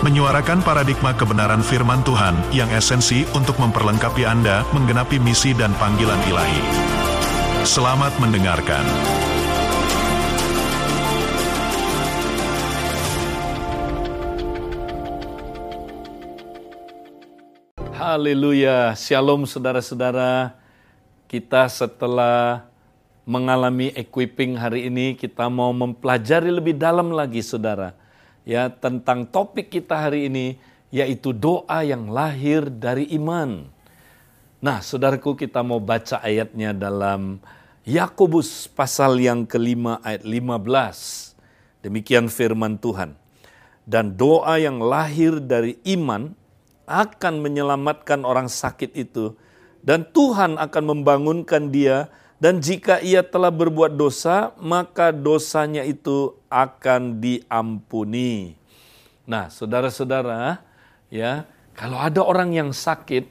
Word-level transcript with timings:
menyuarakan 0.00 0.64
paradigma 0.64 1.12
kebenaran 1.12 1.60
firman 1.60 2.00
Tuhan 2.00 2.32
yang 2.56 2.72
esensi 2.72 3.28
untuk 3.36 3.60
memperlengkapi 3.60 4.24
Anda 4.24 4.64
menggenapi 4.72 5.20
misi 5.20 5.52
dan 5.52 5.76
panggilan 5.76 6.16
ilahi. 6.24 6.62
Selamat 7.68 8.08
mendengarkan. 8.16 8.80
Haleluya, 17.92 18.96
Shalom 18.96 19.44
saudara-saudara. 19.44 20.56
Kita 21.28 21.68
setelah 21.68 22.64
mengalami 23.28 23.92
equipping 23.92 24.56
hari 24.56 24.88
ini, 24.88 25.12
kita 25.12 25.52
mau 25.52 25.76
mempelajari 25.76 26.48
lebih 26.48 26.72
dalam 26.80 27.12
lagi 27.12 27.44
saudara 27.44 27.99
ya 28.50 28.66
tentang 28.66 29.30
topik 29.30 29.70
kita 29.70 30.10
hari 30.10 30.26
ini 30.26 30.58
yaitu 30.90 31.30
doa 31.30 31.86
yang 31.86 32.10
lahir 32.10 32.66
dari 32.66 33.06
iman. 33.14 33.70
Nah, 34.58 34.82
saudaraku 34.82 35.38
kita 35.38 35.62
mau 35.62 35.78
baca 35.78 36.18
ayatnya 36.18 36.74
dalam 36.74 37.38
Yakobus 37.86 38.66
pasal 38.66 39.22
yang 39.22 39.46
kelima 39.46 40.02
ayat 40.02 40.26
15. 40.26 41.86
Demikian 41.86 42.26
firman 42.26 42.74
Tuhan. 42.82 43.14
Dan 43.86 44.18
doa 44.18 44.58
yang 44.58 44.82
lahir 44.82 45.38
dari 45.38 45.78
iman 45.94 46.34
akan 46.90 47.34
menyelamatkan 47.38 48.26
orang 48.26 48.50
sakit 48.50 48.98
itu 48.98 49.38
dan 49.80 50.04
Tuhan 50.10 50.58
akan 50.58 50.84
membangunkan 50.84 51.70
dia 51.70 52.10
dan 52.40 52.58
jika 52.64 53.04
ia 53.04 53.20
telah 53.20 53.52
berbuat 53.52 53.94
dosa 53.94 54.56
maka 54.56 55.12
dosanya 55.12 55.84
itu 55.84 56.32
akan 56.48 57.20
diampuni. 57.20 58.56
Nah, 59.28 59.52
saudara-saudara, 59.52 60.64
ya, 61.12 61.44
kalau 61.76 62.00
ada 62.00 62.24
orang 62.24 62.50
yang 62.56 62.70
sakit, 62.74 63.28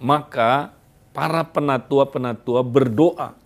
maka 0.00 0.72
para 1.12 1.44
penatua-penatua 1.44 2.64
berdoa 2.64 3.36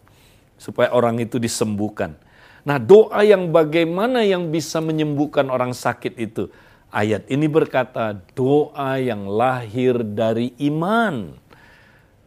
supaya 0.56 0.95
orang 0.95 1.19
itu 1.19 1.42
disembuhkan. 1.42 2.14
Nah, 2.62 2.78
doa 2.78 3.27
yang 3.27 3.50
bagaimana 3.50 4.23
yang 4.23 4.55
bisa 4.55 4.78
menyembuhkan 4.78 5.50
orang 5.50 5.75
sakit 5.75 6.14
itu? 6.14 6.47
Ayat 6.95 7.27
ini 7.27 7.50
berkata, 7.50 8.23
doa 8.39 9.03
yang 9.03 9.27
lahir 9.27 10.06
dari 10.06 10.55
iman. 10.70 11.42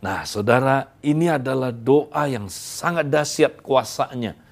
Nah, 0.06 0.22
saudara, 0.30 0.94
ini 1.02 1.26
adalah 1.26 1.74
doa 1.74 2.30
yang 2.30 2.46
sangat 2.46 3.10
dahsyat 3.10 3.58
kuasanya 3.66 4.46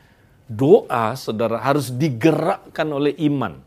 doa 0.47 1.15
saudara 1.15 1.59
harus 1.59 1.89
digerakkan 1.89 2.87
oleh 2.91 3.15
iman. 3.27 3.59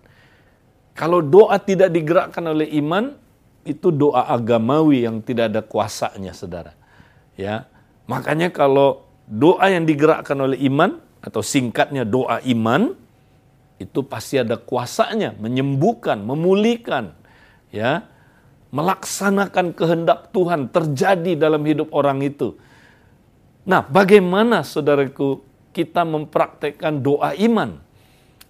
Kalau 0.97 1.21
doa 1.21 1.61
tidak 1.61 1.93
digerakkan 1.93 2.45
oleh 2.49 2.73
iman, 2.81 3.13
itu 3.67 3.93
doa 3.93 4.33
agamawi 4.33 5.05
yang 5.05 5.21
tidak 5.21 5.53
ada 5.53 5.61
kuasanya, 5.61 6.33
saudara. 6.33 6.73
Ya, 7.37 7.69
makanya 8.09 8.49
kalau 8.49 9.05
doa 9.29 9.69
yang 9.69 9.85
digerakkan 9.85 10.39
oleh 10.41 10.57
iman 10.73 10.97
atau 11.21 11.45
singkatnya 11.45 12.09
doa 12.09 12.41
iman, 12.49 12.97
itu 13.77 14.01
pasti 14.01 14.41
ada 14.41 14.57
kuasanya, 14.57 15.37
menyembuhkan, 15.37 16.17
memulihkan, 16.25 17.13
ya, 17.69 18.09
melaksanakan 18.77 19.73
kehendak 19.73 20.29
Tuhan 20.37 20.69
terjadi 20.69 21.33
dalam 21.33 21.65
hidup 21.65 21.89
orang 21.97 22.21
itu. 22.21 22.61
Nah, 23.65 23.81
bagaimana 23.81 24.61
saudaraku 24.61 25.41
kita 25.73 26.05
mempraktekkan 26.05 27.01
doa 27.01 27.33
iman. 27.41 27.81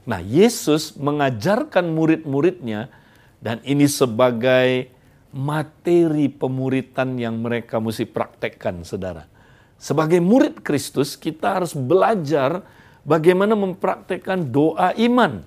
Nah, 0.02 0.20
Yesus 0.22 0.98
mengajarkan 0.98 1.86
murid-muridnya 1.94 2.90
dan 3.38 3.62
ini 3.62 3.86
sebagai 3.86 4.90
materi 5.30 6.26
pemuritan 6.26 7.14
yang 7.18 7.38
mereka 7.38 7.78
mesti 7.78 8.06
praktekkan, 8.06 8.82
saudara. 8.82 9.30
Sebagai 9.78 10.18
murid 10.18 10.64
Kristus, 10.64 11.14
kita 11.14 11.60
harus 11.60 11.76
belajar 11.76 12.64
bagaimana 13.06 13.54
mempraktekkan 13.54 14.42
doa 14.42 14.90
iman. 14.96 15.44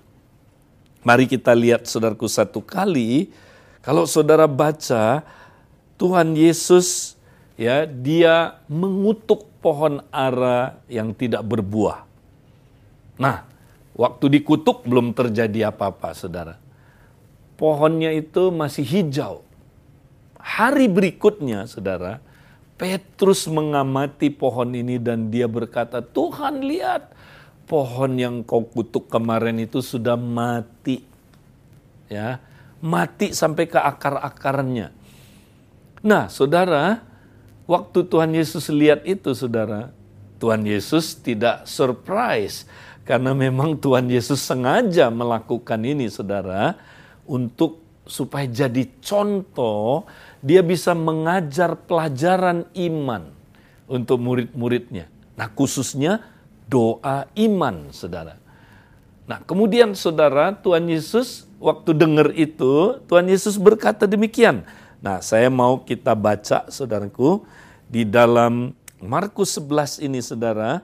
Mari 1.02 1.26
kita 1.26 1.56
lihat 1.56 1.88
saudaraku 1.88 2.28
satu 2.28 2.60
kali, 2.60 3.32
kalau 3.80 4.04
saudara 4.04 4.46
baca, 4.46 5.24
Tuhan 5.96 6.36
Yesus 6.36 7.20
ya 7.60 7.84
dia 7.88 8.60
mengutuk 8.72 9.48
pohon 9.60 10.00
ara 10.12 10.80
yang 10.88 11.12
tidak 11.12 11.44
berbuah. 11.44 12.08
Nah, 13.20 13.44
waktu 13.96 14.40
dikutuk 14.40 14.88
belum 14.88 15.12
terjadi 15.12 15.72
apa-apa, 15.72 16.16
saudara. 16.16 16.56
Pohonnya 17.60 18.16
itu 18.16 18.48
masih 18.56 18.88
hijau. 18.88 19.44
Hari 20.40 20.88
berikutnya, 20.88 21.68
saudara, 21.68 22.24
Petrus 22.80 23.44
mengamati 23.52 24.32
pohon 24.32 24.72
ini 24.72 24.96
dan 24.96 25.28
dia 25.28 25.52
berkata, 25.52 26.00
Tuhan 26.00 26.64
lihat, 26.64 27.12
pohon 27.68 28.16
yang 28.16 28.40
kau 28.48 28.64
kutuk 28.64 29.12
kemarin 29.12 29.60
itu 29.60 29.84
sudah 29.84 30.16
mati. 30.16 31.04
Ya, 32.08 32.40
mati 32.80 33.36
sampai 33.36 33.66
ke 33.68 33.80
akar-akarnya. 33.80 34.92
Nah, 36.00 36.32
saudara, 36.32 37.10
Waktu 37.70 38.10
Tuhan 38.10 38.34
Yesus 38.34 38.66
lihat 38.74 39.06
itu, 39.06 39.30
saudara, 39.38 39.94
Tuhan 40.42 40.66
Yesus 40.66 41.14
tidak 41.22 41.70
surprise 41.70 42.66
karena 43.06 43.38
memang 43.38 43.78
Tuhan 43.78 44.10
Yesus 44.10 44.42
sengaja 44.42 45.14
melakukan 45.14 45.78
ini, 45.86 46.10
saudara, 46.10 46.74
untuk 47.30 47.78
supaya 48.10 48.50
jadi 48.50 48.90
contoh, 49.06 50.10
dia 50.42 50.66
bisa 50.66 50.98
mengajar 50.98 51.78
pelajaran 51.78 52.66
iman 52.74 53.30
untuk 53.86 54.18
murid-muridnya. 54.18 55.06
Nah, 55.38 55.54
khususnya 55.54 56.26
doa 56.66 57.30
iman, 57.38 57.94
saudara. 57.94 58.42
Nah, 59.30 59.46
kemudian 59.46 59.94
saudara, 59.94 60.58
Tuhan 60.58 60.90
Yesus 60.90 61.46
waktu 61.60 61.92
dengar 61.94 62.32
itu, 62.34 62.98
Tuhan 63.06 63.28
Yesus 63.28 63.60
berkata 63.60 64.08
demikian. 64.08 64.64
Nah, 65.04 65.20
saya 65.20 65.52
mau 65.52 65.84
kita 65.84 66.16
baca, 66.16 66.68
saudaraku, 66.72 67.44
di 67.88 68.08
dalam 68.08 68.76
Markus 69.00 69.56
11 69.56 70.04
ini 70.04 70.20
saudara. 70.20 70.84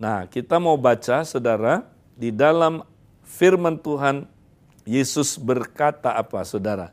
Nah, 0.00 0.24
kita 0.28 0.56
mau 0.56 0.80
baca 0.80 1.24
saudara 1.28 1.84
di 2.16 2.32
dalam 2.32 2.84
firman 3.24 3.76
Tuhan 3.76 4.24
Yesus 4.88 5.36
berkata 5.36 6.16
apa 6.16 6.40
saudara? 6.44 6.92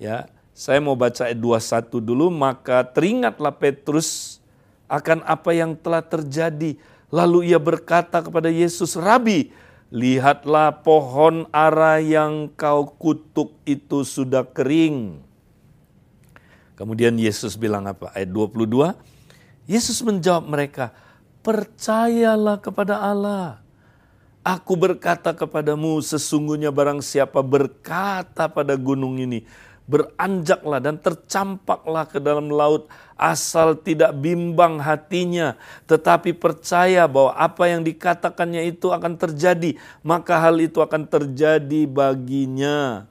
Ya, 0.00 0.32
saya 0.56 0.80
mau 0.80 0.96
baca 0.96 1.28
ayat 1.28 1.36
21 1.36 2.00
dulu, 2.00 2.32
maka 2.32 2.82
teringatlah 2.82 3.52
Petrus 3.52 4.40
akan 4.88 5.20
apa 5.28 5.52
yang 5.52 5.76
telah 5.76 6.00
terjadi. 6.00 6.80
Lalu 7.12 7.52
ia 7.52 7.60
berkata 7.60 8.24
kepada 8.24 8.48
Yesus, 8.48 8.96
Rabi, 8.96 9.52
lihatlah 9.88 10.84
pohon 10.84 11.48
ara 11.48 12.00
yang 12.00 12.52
kau 12.52 12.88
kutuk 12.96 13.56
itu 13.64 14.04
sudah 14.04 14.44
kering. 14.44 15.20
Kemudian 16.76 17.16
Yesus 17.18 17.58
bilang 17.58 17.88
apa? 17.90 18.14
Ayat 18.14 18.30
22. 18.30 18.94
Yesus 19.66 19.98
menjawab 20.00 20.46
mereka, 20.46 20.94
percayalah 21.42 22.56
kepada 22.62 23.02
Allah. 23.02 23.60
Aku 24.46 24.78
berkata 24.78 25.34
kepadamu, 25.34 26.00
sesungguhnya 26.00 26.72
barang 26.72 27.04
siapa 27.04 27.42
berkata 27.44 28.48
pada 28.48 28.78
gunung 28.78 29.20
ini, 29.20 29.44
beranjaklah 29.88 30.78
dan 30.84 31.00
tercampaklah 31.00 32.04
ke 32.04 32.20
dalam 32.20 32.52
laut, 32.52 32.86
asal 33.16 33.74
tidak 33.74 34.12
bimbang 34.20 34.78
hatinya, 34.78 35.56
tetapi 35.88 36.36
percaya 36.36 37.08
bahwa 37.08 37.32
apa 37.34 37.72
yang 37.72 37.82
dikatakannya 37.82 38.68
itu 38.68 38.92
akan 38.92 39.16
terjadi, 39.16 39.80
maka 40.04 40.38
hal 40.38 40.60
itu 40.60 40.78
akan 40.84 41.08
terjadi 41.08 41.88
baginya. 41.88 43.08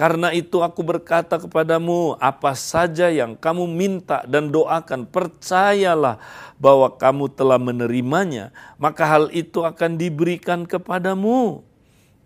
Karena 0.00 0.32
itu 0.32 0.64
aku 0.64 0.80
berkata 0.80 1.36
kepadamu, 1.36 2.16
apa 2.16 2.56
saja 2.56 3.12
yang 3.12 3.36
kamu 3.36 3.68
minta 3.68 4.24
dan 4.24 4.48
doakan, 4.48 5.04
percayalah 5.04 6.16
bahwa 6.56 6.88
kamu 6.96 7.28
telah 7.36 7.60
menerimanya, 7.60 8.48
maka 8.80 9.04
hal 9.04 9.28
itu 9.28 9.60
akan 9.60 10.00
diberikan 10.00 10.64
kepadamu. 10.64 11.60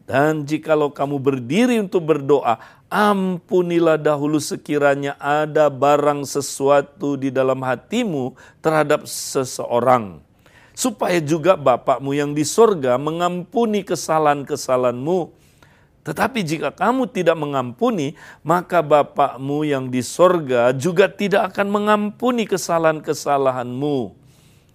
Dan 0.07 0.47
jikalau 0.47 0.93
kamu 0.93 1.17
berdiri 1.19 1.81
untuk 1.81 2.07
berdoa, 2.07 2.61
ampunilah 2.93 3.99
dahulu 3.99 4.39
sekiranya 4.39 5.17
ada 5.19 5.73
barang 5.73 6.23
sesuatu 6.29 7.19
di 7.19 7.33
dalam 7.33 7.61
hatimu 7.61 8.37
terhadap 8.61 9.09
seseorang. 9.09 10.21
Supaya 10.75 11.23
juga 11.23 11.55
Bapakmu 11.55 12.11
yang 12.19 12.35
di 12.35 12.43
sorga 12.43 12.99
mengampuni 12.99 13.87
kesalahan-kesalahanmu. 13.87 15.31
Tetapi 16.05 16.45
jika 16.45 16.75
kamu 16.75 17.09
tidak 17.15 17.39
mengampuni, 17.39 18.19
maka 18.43 18.83
Bapakmu 18.83 19.65
yang 19.65 19.89
di 19.89 20.03
sorga 20.03 20.75
juga 20.75 21.07
tidak 21.07 21.55
akan 21.55 21.67
mengampuni 21.71 22.45
kesalahan-kesalahanmu. 22.45 24.13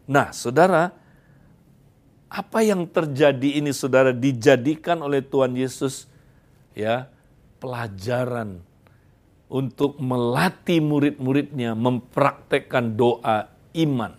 Nah, 0.10 0.32
saudara, 0.34 0.96
apa 2.30 2.60
yang 2.62 2.86
terjadi 2.86 3.58
ini 3.60 3.74
saudara 3.74 4.14
dijadikan 4.14 5.02
oleh 5.02 5.22
Tuhan 5.22 5.54
Yesus 5.58 6.06
ya 6.78 7.10
pelajaran 7.60 8.64
untuk 9.52 10.00
melatih 10.00 10.80
murid-muridnya 10.80 11.76
mempraktekkan 11.76 12.96
doa 12.96 13.52
iman. 13.76 14.14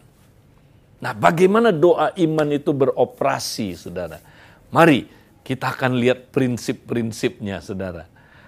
Nah, 1.00 1.12
bagaimana 1.16 1.72
doa 1.72 2.12
iman 2.14 2.48
itu 2.52 2.70
beroperasi, 2.76 3.72
Saudara? 3.74 4.20
Mari 4.68 5.08
kita 5.40 5.72
akan 5.72 5.96
lihat 5.96 6.28
prinsip-prinsipnya, 6.30 7.64
Saudara. 7.64 8.04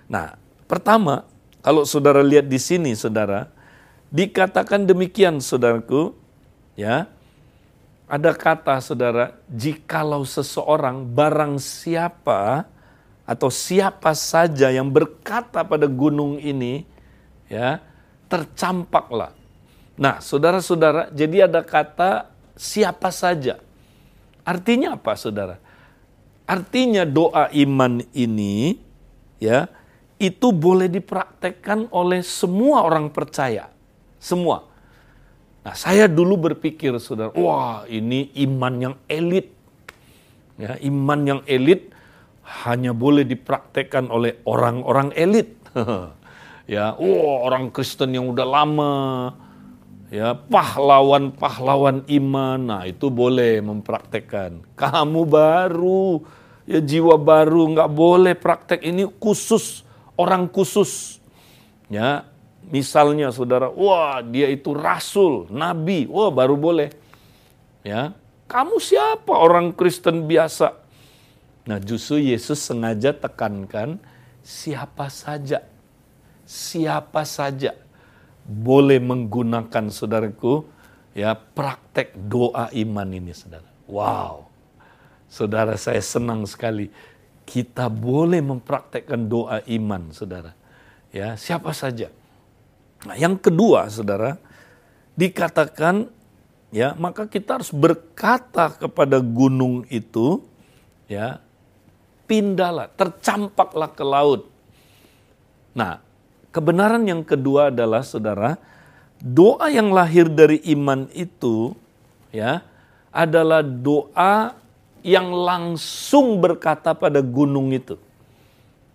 Nah, 0.06 0.37
pertama, 0.69 1.25
kalau 1.65 1.89
Saudara 1.89 2.21
lihat 2.21 2.47
di 2.47 2.61
sini, 2.61 2.93
Saudara, 2.93 3.49
dikatakan 4.12 4.85
demikian, 4.85 5.41
Saudaraku, 5.41 6.12
ya 6.77 7.09
ada 8.12 8.37
kata 8.37 8.77
saudara, 8.85 9.33
jikalau 9.49 10.21
seseorang 10.29 11.00
barang 11.00 11.56
siapa 11.56 12.69
atau 13.22 13.48
siapa 13.48 14.12
saja 14.19 14.69
yang 14.74 14.90
berkata 14.90 15.62
pada 15.62 15.86
gunung 15.86 16.42
ini, 16.42 16.82
ya 17.46 17.78
tercampaklah. 18.26 19.36
Nah, 19.94 20.19
saudara-saudara, 20.19 21.12
jadi 21.12 21.46
ada 21.46 21.60
kata 21.62 22.32
siapa 22.56 23.12
saja. 23.12 23.60
Artinya 24.42 24.98
apa, 24.98 25.14
saudara? 25.14 25.60
Artinya 26.48 27.06
doa 27.06 27.46
iman 27.52 28.02
ini, 28.10 28.80
ya, 29.38 29.70
itu 30.19 30.50
boleh 30.50 30.90
dipraktekkan 30.90 31.92
oleh 31.94 32.24
semua 32.26 32.82
orang 32.82 33.12
percaya, 33.12 33.70
semua. 34.19 34.66
Nah, 35.62 35.78
saya 35.78 36.10
dulu 36.10 36.50
berpikir, 36.50 36.90
saudara, 36.98 37.30
wah 37.38 37.86
ini 37.86 38.34
iman 38.42 38.74
yang 38.90 38.94
elit. 39.06 39.54
Ya, 40.58 40.74
iman 40.82 41.20
yang 41.22 41.40
elit 41.46 41.92
hanya 42.64 42.93
boleh 42.93 43.25
dipraktekkan 43.25 44.12
oleh 44.12 44.44
orang-orang 44.44 45.10
elit. 45.16 45.56
ya, 46.75 46.93
wah 46.94 47.37
orang 47.49 47.72
Kristen 47.72 48.12
yang 48.12 48.28
udah 48.28 48.44
lama, 48.44 48.94
ya 50.12 50.37
pahlawan-pahlawan 50.37 52.04
iman, 52.06 52.58
nah 52.60 52.82
itu 52.84 53.08
boleh 53.08 53.64
mempraktekkan. 53.64 54.60
Kamu 54.76 55.25
baru, 55.25 56.20
ya 56.69 56.84
jiwa 56.84 57.16
baru 57.16 57.72
nggak 57.72 57.90
boleh 57.90 58.37
praktek 58.37 58.84
ini 58.84 59.08
khusus 59.16 59.81
orang 60.20 60.46
khusus. 60.52 61.19
Ya, 61.93 62.32
Misalnya 62.72 63.28
saudara, 63.34 63.69
wah 63.69 64.22
dia 64.22 64.46
itu 64.48 64.70
rasul, 64.72 65.50
nabi, 65.52 66.06
wah 66.06 66.32
baru 66.32 66.55
boleh. 66.55 66.88
Ya, 67.84 68.14
kamu 68.46 68.78
siapa 68.78 69.34
orang 69.34 69.75
Kristen 69.75 70.31
biasa? 70.31 70.81
Nah 71.69 71.79
justru 71.79 72.19
Yesus 72.19 72.59
sengaja 72.59 73.14
tekankan 73.14 74.03
siapa 74.43 75.06
saja, 75.06 75.62
siapa 76.43 77.23
saja 77.23 77.79
boleh 78.43 78.99
menggunakan 78.99 79.87
saudaraku 79.91 80.67
ya 81.14 81.38
praktek 81.38 82.19
doa 82.19 82.67
iman 82.75 83.09
ini 83.14 83.31
saudara. 83.31 83.69
Wow, 83.87 84.50
saudara 85.31 85.79
saya 85.79 86.03
senang 86.03 86.43
sekali 86.49 86.91
kita 87.47 87.87
boleh 87.87 88.43
mempraktekkan 88.43 89.31
doa 89.31 89.62
iman 89.70 90.11
saudara. 90.11 90.55
Ya 91.15 91.38
siapa 91.38 91.70
saja 91.76 92.11
Nah, 93.03 93.19
yang 93.19 93.35
kedua, 93.35 93.91
saudara, 93.91 94.38
dikatakan 95.19 96.06
ya 96.70 96.94
maka 96.94 97.26
kita 97.26 97.61
harus 97.61 97.75
berkata 97.75 98.73
kepada 98.73 99.19
gunung 99.20 99.85
itu 99.93 100.41
ya 101.11 101.43
pindahlah 102.32 102.88
tercampaklah 102.96 103.93
ke 103.93 104.00
laut. 104.00 104.49
Nah 105.76 106.00
kebenaran 106.49 107.05
yang 107.05 107.20
kedua 107.20 107.69
adalah 107.69 108.00
saudara 108.00 108.56
doa 109.20 109.69
yang 109.69 109.93
lahir 109.93 110.32
dari 110.32 110.64
iman 110.73 111.12
itu 111.12 111.76
ya 112.32 112.64
adalah 113.12 113.61
doa 113.61 114.56
yang 115.05 115.29
langsung 115.29 116.40
berkata 116.40 116.96
pada 116.96 117.20
gunung 117.20 117.69
itu. 117.69 118.00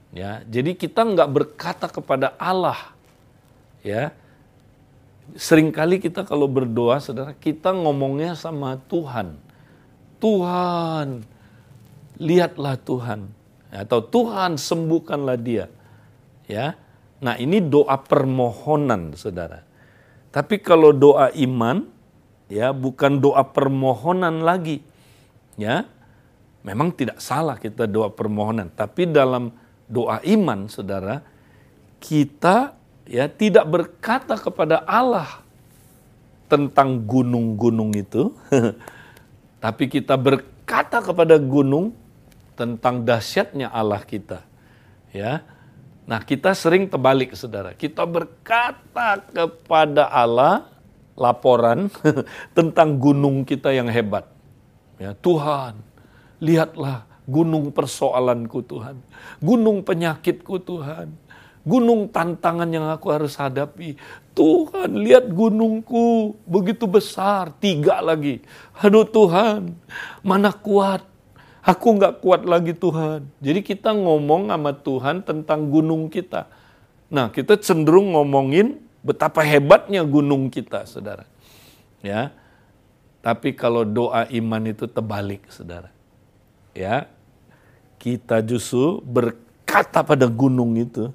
Ya 0.09 0.41
jadi 0.49 0.73
kita 0.73 1.05
nggak 1.05 1.29
berkata 1.29 1.85
kepada 1.85 2.33
Allah 2.41 2.89
ya. 3.85 4.09
Seringkali 5.37 6.01
kita 6.01 6.25
kalau 6.25 6.49
berdoa 6.49 6.97
saudara 6.97 7.37
kita 7.37 7.69
ngomongnya 7.69 8.33
sama 8.33 8.81
Tuhan. 8.89 9.37
Tuhan 10.17 11.36
lihatlah 12.17 12.77
Tuhan. 12.81 13.29
Atau 13.71 14.01
Tuhan 14.01 14.57
sembuhkanlah 14.57 15.37
dia. 15.39 15.65
Ya. 16.49 16.75
Nah 17.21 17.37
ini 17.37 17.61
doa 17.61 17.97
permohonan 17.97 19.17
saudara. 19.17 19.65
Tapi 20.29 20.61
kalau 20.61 20.93
doa 20.93 21.33
iman 21.33 21.87
ya 22.47 22.73
bukan 22.73 23.17
doa 23.21 23.41
permohonan 23.41 24.43
lagi. 24.43 24.81
Ya. 25.57 25.89
Memang 26.65 26.91
tidak 26.91 27.23
salah 27.23 27.55
kita 27.55 27.87
doa 27.87 28.11
permohonan. 28.11 28.69
Tapi 28.73 29.07
dalam 29.07 29.55
doa 29.87 30.19
iman 30.27 30.67
saudara 30.67 31.23
kita 32.03 32.75
ya 33.07 33.31
tidak 33.31 33.65
berkata 33.65 34.35
kepada 34.35 34.83
Allah 34.83 35.41
tentang 36.47 37.03
gunung-gunung 37.03 37.91
itu, 37.95 38.31
tapi 39.63 39.91
kita 39.91 40.15
berkata 40.15 41.03
kepada 41.03 41.35
gunung 41.39 41.91
tentang 42.57 43.05
dahsyatnya 43.05 43.69
Allah 43.69 44.01
kita. 44.01 44.41
Ya. 45.13 45.45
Nah, 46.09 46.25
kita 46.25 46.57
sering 46.57 46.89
terbalik 46.89 47.37
Saudara. 47.37 47.77
Kita 47.77 48.03
berkata 48.09 49.21
kepada 49.21 50.09
Allah 50.09 50.65
laporan 51.13 51.93
tentang 52.57 52.97
gunung 52.97 53.45
kita 53.45 53.69
yang 53.69 53.87
hebat. 53.87 54.25
Ya, 54.97 55.13
Tuhan, 55.13 55.77
lihatlah 56.41 57.05
gunung 57.29 57.69
persoalanku 57.69 58.65
Tuhan. 58.65 58.97
Gunung 59.37 59.85
penyakitku 59.85 60.57
Tuhan 60.65 61.27
gunung 61.67 62.07
tantangan 62.07 62.71
yang 62.71 62.87
aku 62.87 63.11
harus 63.11 63.35
hadapi. 63.35 63.99
Tuhan, 64.31 64.95
lihat 65.03 65.27
gunungku 65.27 66.39
begitu 66.47 66.87
besar, 66.87 67.51
tiga 67.59 67.99
lagi. 67.99 68.39
Aduh 68.79 69.03
Tuhan, 69.03 69.75
mana 70.23 70.55
kuat. 70.55 71.03
Aku 71.63 71.97
nggak 71.97 72.23
kuat 72.23 72.47
lagi 72.47 72.71
Tuhan. 72.71 73.27
Jadi 73.43 73.59
kita 73.65 73.91
ngomong 73.91 74.53
sama 74.53 74.71
Tuhan 74.71 75.25
tentang 75.25 75.67
gunung 75.67 76.07
kita. 76.07 76.47
Nah, 77.07 77.31
kita 77.31 77.55
cenderung 77.59 78.15
ngomongin 78.15 78.83
betapa 79.03 79.43
hebatnya 79.43 80.03
gunung 80.03 80.51
kita, 80.51 80.83
saudara. 80.83 81.23
Ya, 82.03 82.35
tapi 83.23 83.55
kalau 83.55 83.83
doa 83.87 84.27
iman 84.31 84.63
itu 84.67 84.85
terbalik, 84.87 85.43
saudara. 85.47 85.91
Ya, 86.75 87.09
kita 87.97 88.43
justru 88.43 89.01
berkata 89.01 90.03
pada 90.03 90.27
gunung 90.29 90.75
itu, 90.77 91.11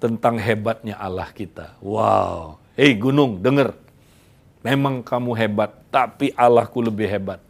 tentang 0.00 0.40
hebatnya 0.40 0.96
Allah 0.96 1.28
kita. 1.30 1.76
Wow. 1.84 2.56
Hei 2.74 2.96
gunung, 2.96 3.36
dengar. 3.38 3.76
Memang 4.64 5.04
kamu 5.04 5.36
hebat, 5.36 5.70
tapi 5.92 6.32
Allahku 6.32 6.80
lebih 6.80 7.04
hebat. 7.06 7.40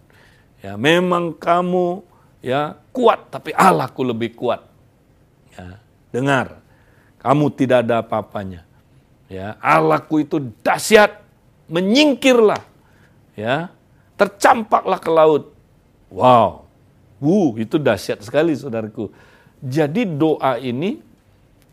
Ya, 0.60 0.76
memang 0.76 1.32
kamu 1.32 2.04
ya 2.44 2.76
kuat, 2.92 3.32
tapi 3.32 3.56
Allahku 3.56 4.04
lebih 4.04 4.36
kuat. 4.36 4.60
Ya, 5.56 5.80
dengar. 6.12 6.60
Kamu 7.20 7.52
tidak 7.52 7.84
ada 7.88 8.00
apa-apanya. 8.00 8.64
Ya, 9.28 9.56
Allahku 9.60 10.24
itu 10.24 10.40
dahsyat, 10.60 11.20
menyingkirlah. 11.68 12.60
Ya, 13.36 13.72
tercampaklah 14.20 15.00
ke 15.00 15.10
laut. 15.12 15.52
Wow. 16.12 16.68
Wuh, 17.20 17.56
itu 17.60 17.76
dahsyat 17.76 18.20
sekali 18.24 18.56
saudaraku. 18.56 19.12
Jadi 19.60 20.08
doa 20.08 20.56
ini 20.56 21.00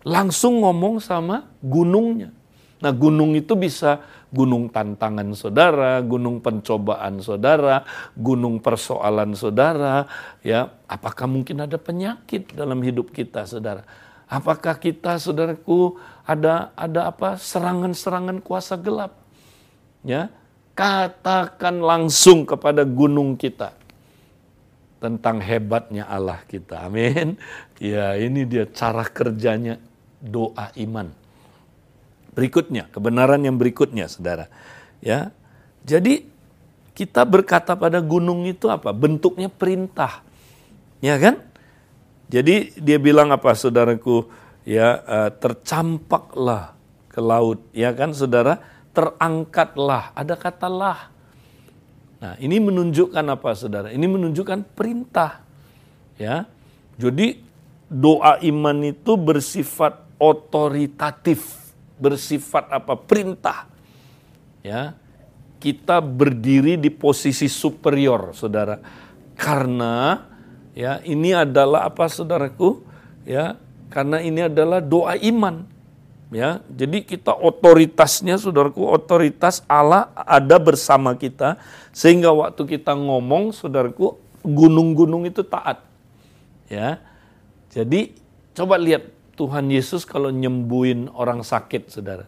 langsung 0.04 0.64
ngomong 0.64 1.00
sama 1.04 1.48
gunungnya. 1.64 2.32
Nah, 2.78 2.92
gunung 2.94 3.34
itu 3.34 3.56
bisa 3.56 4.04
gunung 4.28 4.68
tantangan 4.68 5.32
saudara, 5.32 6.04
gunung 6.04 6.44
pencobaan 6.44 7.24
saudara, 7.24 7.88
gunung 8.14 8.60
persoalan 8.60 9.32
saudara, 9.34 10.08
ya. 10.44 10.68
Apakah 10.88 11.28
mungkin 11.28 11.64
ada 11.64 11.80
penyakit 11.80 12.52
dalam 12.56 12.80
hidup 12.84 13.12
kita, 13.16 13.48
saudara? 13.48 13.88
Apakah 14.28 14.76
kita, 14.76 15.16
saudaraku, 15.16 15.96
ada 16.28 16.76
ada 16.76 17.08
apa? 17.08 17.40
serangan-serangan 17.40 18.44
kuasa 18.44 18.76
gelap? 18.76 19.16
Ya. 20.04 20.28
Katakan 20.78 21.82
langsung 21.82 22.46
kepada 22.46 22.86
gunung 22.86 23.34
kita 23.34 23.74
tentang 25.02 25.42
hebatnya 25.42 26.06
Allah 26.06 26.38
kita. 26.46 26.86
Amin. 26.86 27.34
Ya, 27.82 28.14
ini 28.14 28.46
dia 28.46 28.70
cara 28.70 29.02
kerjanya 29.10 29.82
doa 30.22 30.70
iman 30.78 31.17
berikutnya, 32.38 32.86
kebenaran 32.94 33.42
yang 33.42 33.58
berikutnya, 33.58 34.06
saudara. 34.06 34.46
Ya, 35.02 35.34
jadi 35.82 36.30
kita 36.94 37.26
berkata 37.26 37.74
pada 37.74 37.98
gunung 37.98 38.46
itu 38.46 38.70
apa? 38.70 38.94
Bentuknya 38.94 39.50
perintah, 39.50 40.22
ya 41.02 41.18
kan? 41.18 41.42
Jadi 42.30 42.78
dia 42.78 43.02
bilang 43.02 43.34
apa, 43.34 43.58
saudaraku? 43.58 44.30
Ya, 44.68 45.02
uh, 45.02 45.32
tercampaklah 45.34 46.78
ke 47.10 47.18
laut, 47.18 47.66
ya 47.74 47.90
kan, 47.98 48.14
saudara? 48.14 48.62
Terangkatlah, 48.94 50.14
ada 50.14 50.38
kata 50.38 50.70
lah. 50.70 51.10
Nah, 52.22 52.34
ini 52.38 52.62
menunjukkan 52.62 53.26
apa, 53.34 53.50
saudara? 53.58 53.90
Ini 53.90 54.06
menunjukkan 54.06 54.78
perintah, 54.78 55.42
ya. 56.22 56.46
Jadi 56.98 57.42
doa 57.88 58.42
iman 58.42 58.78
itu 58.84 59.14
bersifat 59.16 60.02
otoritatif 60.18 61.67
bersifat 61.98 62.70
apa 62.70 62.94
perintah. 62.96 63.66
Ya 64.62 64.98
kita 65.58 66.00
berdiri 66.00 66.78
di 66.78 66.94
posisi 66.94 67.50
superior 67.50 68.32
saudara. 68.38 68.78
Karena 69.38 70.26
ya 70.74 71.02
ini 71.06 71.34
adalah 71.34 71.90
apa 71.90 72.06
saudaraku? 72.10 72.82
Ya 73.26 73.58
karena 73.90 74.22
ini 74.22 74.46
adalah 74.46 74.82
doa 74.82 75.18
iman. 75.18 75.66
Ya 76.30 76.62
jadi 76.70 77.02
kita 77.02 77.34
otoritasnya 77.34 78.38
saudaraku 78.38 78.86
otoritas 78.86 79.66
Allah 79.66 80.14
ada 80.14 80.58
bersama 80.62 81.18
kita. 81.18 81.58
Sehingga 81.94 82.30
waktu 82.30 82.78
kita 82.78 82.94
ngomong 82.94 83.54
saudaraku 83.54 84.18
gunung-gunung 84.46 85.26
itu 85.26 85.42
taat. 85.42 85.82
Ya 86.70 87.02
jadi 87.74 88.14
coba 88.54 88.78
lihat 88.78 89.17
Tuhan 89.38 89.70
Yesus 89.70 90.04
kalau 90.04 90.34
nyembuhin 90.34 91.14
orang 91.14 91.46
sakit, 91.46 91.94
saudara. 91.94 92.26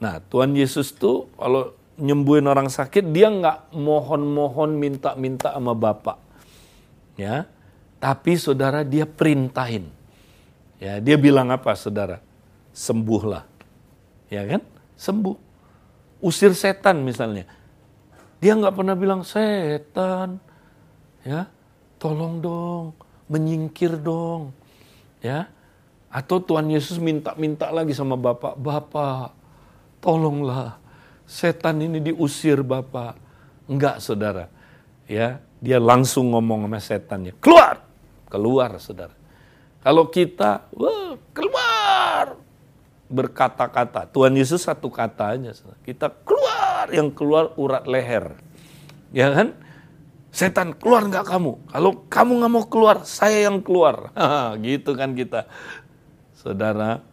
Nah, 0.00 0.16
Tuhan 0.32 0.56
Yesus 0.56 0.96
tuh 0.96 1.28
kalau 1.36 1.76
nyembuhin 2.00 2.48
orang 2.48 2.72
sakit, 2.72 3.12
dia 3.12 3.28
nggak 3.28 3.76
mohon-mohon 3.76 4.80
minta-minta 4.80 5.52
sama 5.52 5.76
Bapak. 5.76 6.16
Ya, 7.20 7.44
tapi 8.00 8.40
saudara 8.40 8.80
dia 8.80 9.04
perintahin. 9.04 9.92
Ya, 10.80 10.96
dia 11.04 11.20
bilang 11.20 11.52
apa, 11.52 11.76
saudara? 11.76 12.24
Sembuhlah. 12.72 13.44
Ya 14.32 14.48
kan? 14.48 14.64
Sembuh. 14.96 15.36
Usir 16.24 16.56
setan 16.56 17.04
misalnya. 17.04 17.44
Dia 18.40 18.56
nggak 18.56 18.72
pernah 18.72 18.96
bilang 18.96 19.20
setan, 19.20 20.40
ya, 21.20 21.44
tolong 22.00 22.40
dong, 22.40 22.96
menyingkir 23.28 24.00
dong, 24.00 24.56
ya 25.20 25.59
atau 26.10 26.42
Tuhan 26.42 26.66
Yesus 26.66 26.98
minta-minta 26.98 27.70
lagi 27.70 27.94
sama 27.94 28.18
Bapak, 28.18 28.58
Bapak, 28.58 29.30
tolonglah 30.02 30.82
setan 31.30 31.78
ini 31.78 32.02
diusir 32.02 32.66
Bapak. 32.66 33.14
Enggak, 33.70 34.02
saudara. 34.02 34.50
Ya, 35.06 35.38
dia 35.62 35.78
langsung 35.78 36.34
ngomong 36.34 36.66
sama 36.66 36.78
setannya, 36.82 37.34
keluar, 37.38 37.86
keluar, 38.26 38.74
saudara. 38.82 39.14
Kalau 39.80 40.10
kita, 40.10 40.66
wah, 40.74 41.14
keluar, 41.30 42.34
berkata-kata. 43.06 44.10
Tuhan 44.10 44.34
Yesus 44.34 44.66
satu 44.66 44.90
kata 44.90 45.38
aja. 45.38 45.50
Kita 45.86 46.10
keluar, 46.26 46.90
yang 46.90 47.14
keluar 47.14 47.54
urat 47.54 47.86
leher. 47.86 48.34
Ya 49.14 49.30
kan? 49.30 49.54
Setan 50.30 50.78
keluar 50.78 51.02
nggak 51.10 51.26
kamu? 51.26 51.74
Kalau 51.74 52.06
kamu 52.06 52.30
nggak 52.38 52.52
mau 52.54 52.64
keluar, 52.70 53.02
saya 53.02 53.50
yang 53.50 53.58
keluar. 53.58 54.14
gitu 54.66 54.94
kan 54.94 55.10
kita. 55.18 55.50
Saudara, 56.40 57.04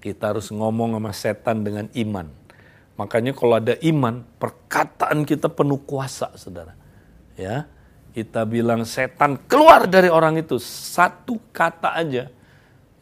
kita 0.00 0.32
harus 0.32 0.48
ngomong 0.48 0.96
sama 0.96 1.12
setan 1.12 1.60
dengan 1.60 1.92
iman. 1.92 2.32
Makanya 2.96 3.36
kalau 3.36 3.60
ada 3.60 3.76
iman, 3.84 4.24
perkataan 4.40 5.28
kita 5.28 5.52
penuh 5.52 5.76
kuasa, 5.84 6.32
saudara. 6.40 6.72
Ya, 7.36 7.68
kita 8.16 8.48
bilang 8.48 8.88
setan 8.88 9.36
keluar 9.44 9.84
dari 9.84 10.08
orang 10.08 10.40
itu 10.40 10.56
satu 10.56 11.36
kata 11.52 11.92
aja. 11.92 12.32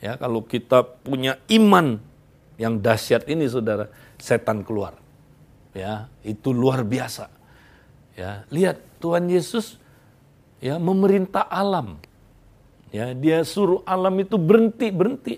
Ya, 0.03 0.19
kalau 0.19 0.43
kita 0.43 0.83
punya 0.83 1.39
iman 1.47 2.03
yang 2.59 2.83
dahsyat 2.83 3.31
ini, 3.31 3.47
saudara, 3.47 3.87
setan 4.19 4.67
keluar. 4.67 4.99
Ya, 5.71 6.11
itu 6.27 6.51
luar 6.51 6.83
biasa. 6.83 7.31
Ya, 8.19 8.43
lihat 8.51 8.83
Tuhan 8.99 9.31
Yesus 9.31 9.79
ya 10.59 10.75
memerintah 10.83 11.47
alam. 11.47 12.03
Ya, 12.91 13.15
dia 13.15 13.47
suruh 13.47 13.87
alam 13.87 14.19
itu 14.19 14.35
berhenti, 14.35 14.91
berhenti. 14.91 15.35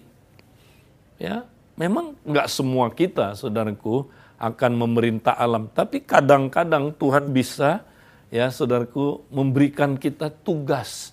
Ya, 1.21 1.45
memang 1.77 2.17
nggak 2.25 2.49
semua 2.49 2.89
kita, 2.89 3.37
saudaraku, 3.37 4.09
akan 4.41 4.73
memerintah 4.75 5.37
alam, 5.37 5.71
tapi 5.71 6.03
kadang-kadang 6.03 6.91
Tuhan 6.97 7.31
bisa, 7.31 7.85
ya, 8.33 8.49
saudaraku, 8.49 9.23
memberikan 9.29 10.01
kita 10.01 10.33
tugas. 10.33 11.13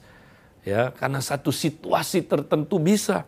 Ya, 0.63 0.89
karena 0.95 1.19
satu 1.19 1.51
situasi 1.51 2.23
tertentu 2.23 2.79
bisa 2.79 3.27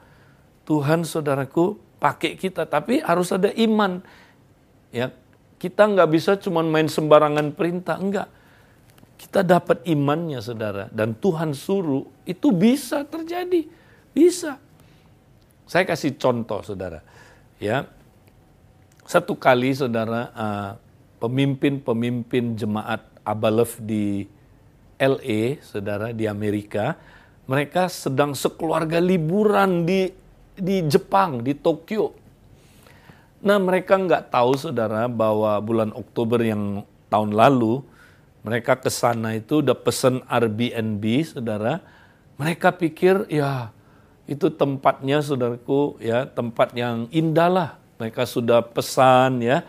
Tuhan, 0.63 1.03
saudaraku, 1.03 1.77
pakai 1.99 2.39
kita, 2.39 2.63
tapi 2.65 3.03
harus 3.03 3.29
ada 3.35 3.51
iman. 3.59 3.99
Ya, 4.89 5.11
kita 5.59 5.85
nggak 5.85 6.09
bisa 6.09 6.39
cuma 6.39 6.63
main 6.63 6.87
sembarangan 6.87 7.53
perintah, 7.53 7.99
enggak 7.99 8.40
kita 9.21 9.45
dapat 9.45 9.85
imannya 9.85 10.41
saudara 10.41 10.89
dan 10.89 11.13
Tuhan 11.13 11.53
suruh 11.53 12.09
itu 12.25 12.49
bisa 12.49 13.05
terjadi. 13.05 13.69
Bisa. 14.11 14.57
Saya 15.69 15.85
kasih 15.85 16.17
contoh 16.17 16.65
saudara 16.65 17.05
ya. 17.61 17.85
Satu 19.05 19.37
kali 19.37 19.77
saudara 19.77 20.33
uh, 20.33 20.71
pemimpin-pemimpin 21.21 22.57
jemaat 22.57 23.05
Abalef 23.21 23.77
di 23.77 24.25
LA 24.97 25.61
saudara 25.61 26.09
di 26.09 26.25
Amerika 26.25 26.97
mereka 27.45 27.89
sedang 27.89 28.33
sekeluarga 28.33 28.97
liburan 28.97 29.85
di 29.85 30.09
di 30.57 30.81
Jepang 30.89 31.45
di 31.45 31.53
Tokyo. 31.53 32.13
Nah 33.41 33.57
mereka 33.57 33.97
nggak 33.97 34.33
tahu 34.33 34.57
saudara 34.57 35.05
bahwa 35.09 35.57
bulan 35.61 35.93
Oktober 35.93 36.41
yang 36.41 36.85
tahun 37.09 37.33
lalu 37.33 37.81
mereka 38.41 38.73
ke 38.77 38.89
sana 38.89 39.37
itu 39.37 39.61
udah 39.61 39.77
pesen 39.77 40.25
Airbnb, 40.25 41.05
saudara. 41.25 41.81
Mereka 42.41 42.73
pikir 42.73 43.29
ya 43.29 43.69
itu 44.25 44.49
tempatnya, 44.49 45.21
saudaraku, 45.21 46.01
ya 46.01 46.25
tempat 46.25 46.73
yang 46.73 47.05
indah 47.13 47.49
lah. 47.51 47.69
Mereka 48.01 48.25
sudah 48.25 48.65
pesan 48.65 49.45
ya. 49.45 49.61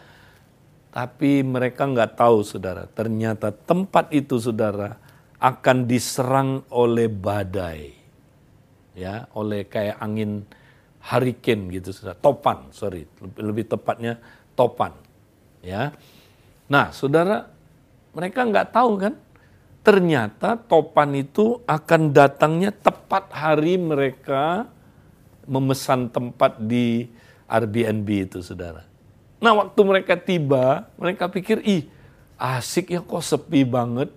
Tapi 0.92 1.44
mereka 1.44 1.84
nggak 1.88 2.16
tahu, 2.20 2.44
saudara. 2.44 2.84
Ternyata 2.88 3.52
tempat 3.52 4.12
itu, 4.12 4.36
saudara, 4.40 5.00
akan 5.40 5.88
diserang 5.88 6.64
oleh 6.68 7.08
badai. 7.08 7.96
Ya, 8.92 9.24
oleh 9.32 9.64
kayak 9.68 9.96
angin 10.00 10.44
hurricane 11.00 11.72
gitu, 11.72 11.96
saudara. 11.96 12.16
Topan, 12.20 12.72
sorry. 12.76 13.08
Lebih, 13.08 13.40
lebih 13.40 13.64
tepatnya 13.72 14.20
topan. 14.52 14.92
Ya. 15.64 15.96
Nah, 16.68 16.92
saudara, 16.92 17.48
mereka 18.12 18.44
nggak 18.44 18.70
tahu 18.72 18.92
kan? 19.00 19.14
Ternyata 19.82 20.54
topan 20.54 21.10
itu 21.18 21.58
akan 21.66 22.14
datangnya 22.14 22.70
tepat 22.70 23.34
hari 23.34 23.74
mereka 23.74 24.70
memesan 25.42 26.06
tempat 26.06 26.54
di 26.62 27.10
Airbnb 27.50 28.08
itu, 28.30 28.38
saudara. 28.46 28.86
Nah, 29.42 29.58
waktu 29.58 29.80
mereka 29.82 30.14
tiba, 30.14 30.86
mereka 30.94 31.26
pikir, 31.26 31.66
ih, 31.66 31.90
asik 32.38 32.94
ya 32.94 33.02
kok 33.02 33.26
sepi 33.26 33.66
banget. 33.66 34.08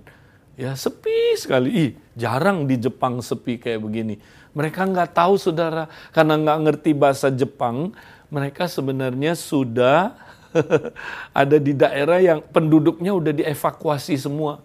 Ya, 0.54 0.78
sepi 0.78 1.34
sekali. 1.34 1.70
Ih, 1.74 1.92
jarang 2.14 2.70
di 2.70 2.78
Jepang 2.78 3.20
sepi 3.26 3.58
kayak 3.58 3.82
begini. 3.82 4.22
Mereka 4.54 4.86
nggak 4.86 5.18
tahu, 5.18 5.34
saudara, 5.42 5.90
karena 6.14 6.38
nggak 6.38 6.60
ngerti 6.62 6.94
bahasa 6.94 7.34
Jepang, 7.34 7.92
mereka 8.30 8.70
sebenarnya 8.70 9.34
sudah 9.34 10.14
ada 11.46 11.58
di 11.60 11.76
daerah 11.76 12.20
yang 12.20 12.40
penduduknya 12.42 13.12
udah 13.12 13.34
dievakuasi 13.36 14.16
semua. 14.16 14.64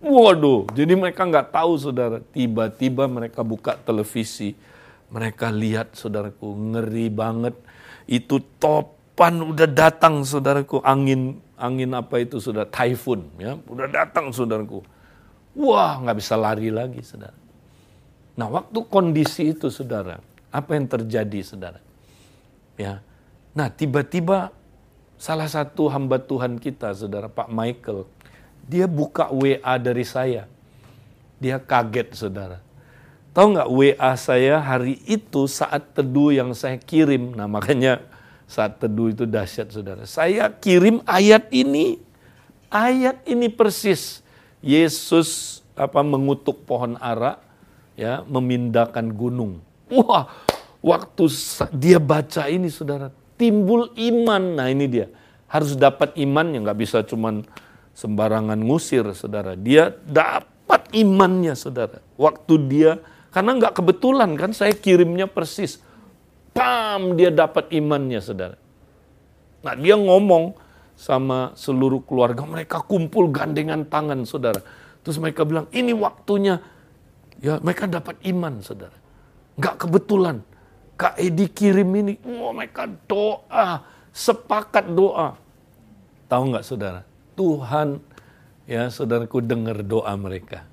Waduh, 0.00 0.64
jadi 0.72 0.96
mereka 0.96 1.28
nggak 1.28 1.52
tahu 1.52 1.76
saudara. 1.76 2.24
Tiba-tiba 2.32 3.04
mereka 3.04 3.44
buka 3.44 3.76
televisi, 3.76 4.56
mereka 5.12 5.52
lihat 5.52 5.92
saudaraku 5.92 6.48
ngeri 6.56 7.12
banget. 7.12 7.52
Itu 8.08 8.40
top 8.56 9.00
depan 9.20 9.36
udah 9.52 9.68
datang 9.68 10.24
saudaraku. 10.24 10.80
Angin 10.80 11.36
angin 11.60 11.92
apa 11.92 12.24
itu 12.24 12.40
sudah 12.40 12.64
typhoon 12.64 13.28
ya. 13.36 13.52
Udah 13.68 13.84
datang 13.84 14.32
saudaraku. 14.32 14.80
Wah 15.52 16.00
nggak 16.00 16.16
bisa 16.16 16.40
lari 16.40 16.72
lagi 16.72 17.04
saudara. 17.04 17.36
Nah 18.40 18.48
waktu 18.48 18.80
kondisi 18.88 19.52
itu 19.52 19.68
saudara 19.68 20.24
apa 20.48 20.72
yang 20.72 20.88
terjadi 20.88 21.44
saudara? 21.44 21.84
Ya. 22.80 23.04
Nah 23.52 23.68
tiba-tiba 23.68 24.56
salah 25.20 25.44
satu 25.46 25.92
hamba 25.92 26.16
Tuhan 26.16 26.56
kita 26.56 26.96
saudara 26.96 27.28
Pak 27.28 27.52
Michael 27.52 28.08
dia 28.64 28.88
buka 28.88 29.28
WA 29.28 29.76
dari 29.76 30.08
saya 30.08 30.48
dia 31.36 31.60
kaget 31.60 32.16
saudara 32.16 32.64
tahu 33.36 33.60
nggak 33.60 33.68
WA 33.68 34.12
saya 34.16 34.56
hari 34.56 34.96
itu 35.04 35.44
saat 35.44 35.92
teduh 35.92 36.32
yang 36.32 36.56
saya 36.56 36.80
kirim 36.80 37.36
nah 37.36 37.44
makanya 37.44 38.00
saat 38.50 38.82
teduh 38.82 39.14
itu 39.14 39.22
dahsyat 39.30 39.70
saudara. 39.70 40.02
Saya 40.10 40.50
kirim 40.50 40.98
ayat 41.06 41.46
ini, 41.54 42.02
ayat 42.66 43.22
ini 43.22 43.46
persis. 43.46 44.26
Yesus 44.58 45.62
apa 45.78 46.02
mengutuk 46.02 46.66
pohon 46.66 46.98
ara, 46.98 47.38
ya 47.94 48.26
memindahkan 48.26 49.06
gunung. 49.14 49.62
Wah, 49.86 50.26
waktu 50.82 51.30
dia 51.70 52.02
baca 52.02 52.50
ini 52.50 52.66
saudara, 52.66 53.14
timbul 53.40 53.88
iman. 53.96 54.60
Nah 54.60 54.68
ini 54.68 54.84
dia, 54.84 55.08
harus 55.48 55.72
dapat 55.72 56.12
iman 56.20 56.52
yang 56.52 56.68
nggak 56.68 56.76
bisa 56.76 57.00
cuman 57.00 57.40
sembarangan 57.96 58.60
ngusir 58.60 59.08
saudara. 59.16 59.56
Dia 59.56 59.88
dapat 60.04 60.92
imannya 60.92 61.56
saudara. 61.56 62.04
Waktu 62.20 62.54
dia, 62.68 63.00
karena 63.32 63.56
nggak 63.56 63.80
kebetulan 63.80 64.36
kan 64.36 64.52
saya 64.52 64.76
kirimnya 64.76 65.24
persis 65.24 65.80
pam 66.52 67.16
dia 67.16 67.32
dapat 67.32 67.72
imannya 67.72 68.20
saudara. 68.20 68.60
Nah 69.64 69.74
dia 69.76 69.96
ngomong 69.96 70.56
sama 71.00 71.56
seluruh 71.56 72.04
keluarga 72.04 72.44
mereka 72.44 72.84
kumpul 72.84 73.32
gandengan 73.32 73.88
tangan 73.88 74.28
saudara. 74.28 74.60
Terus 75.00 75.16
mereka 75.16 75.48
bilang 75.48 75.64
ini 75.72 75.96
waktunya 75.96 76.60
ya 77.40 77.56
mereka 77.64 77.88
dapat 77.88 78.20
iman 78.28 78.60
saudara. 78.60 78.96
Gak 79.56 79.88
kebetulan 79.88 80.44
Kak 81.00 81.16
Edi 81.16 81.48
kirim 81.48 81.88
ini, 81.96 82.20
wah 82.20 82.52
mereka 82.52 82.84
doa, 83.08 83.80
sepakat 84.12 84.92
doa. 84.92 85.40
Tahu 86.28 86.42
nggak 86.52 86.66
saudara? 86.68 87.00
Tuhan 87.32 88.04
ya 88.68 88.92
saudaraku 88.92 89.40
dengar 89.40 89.80
doa 89.80 90.12
mereka. 90.20 90.68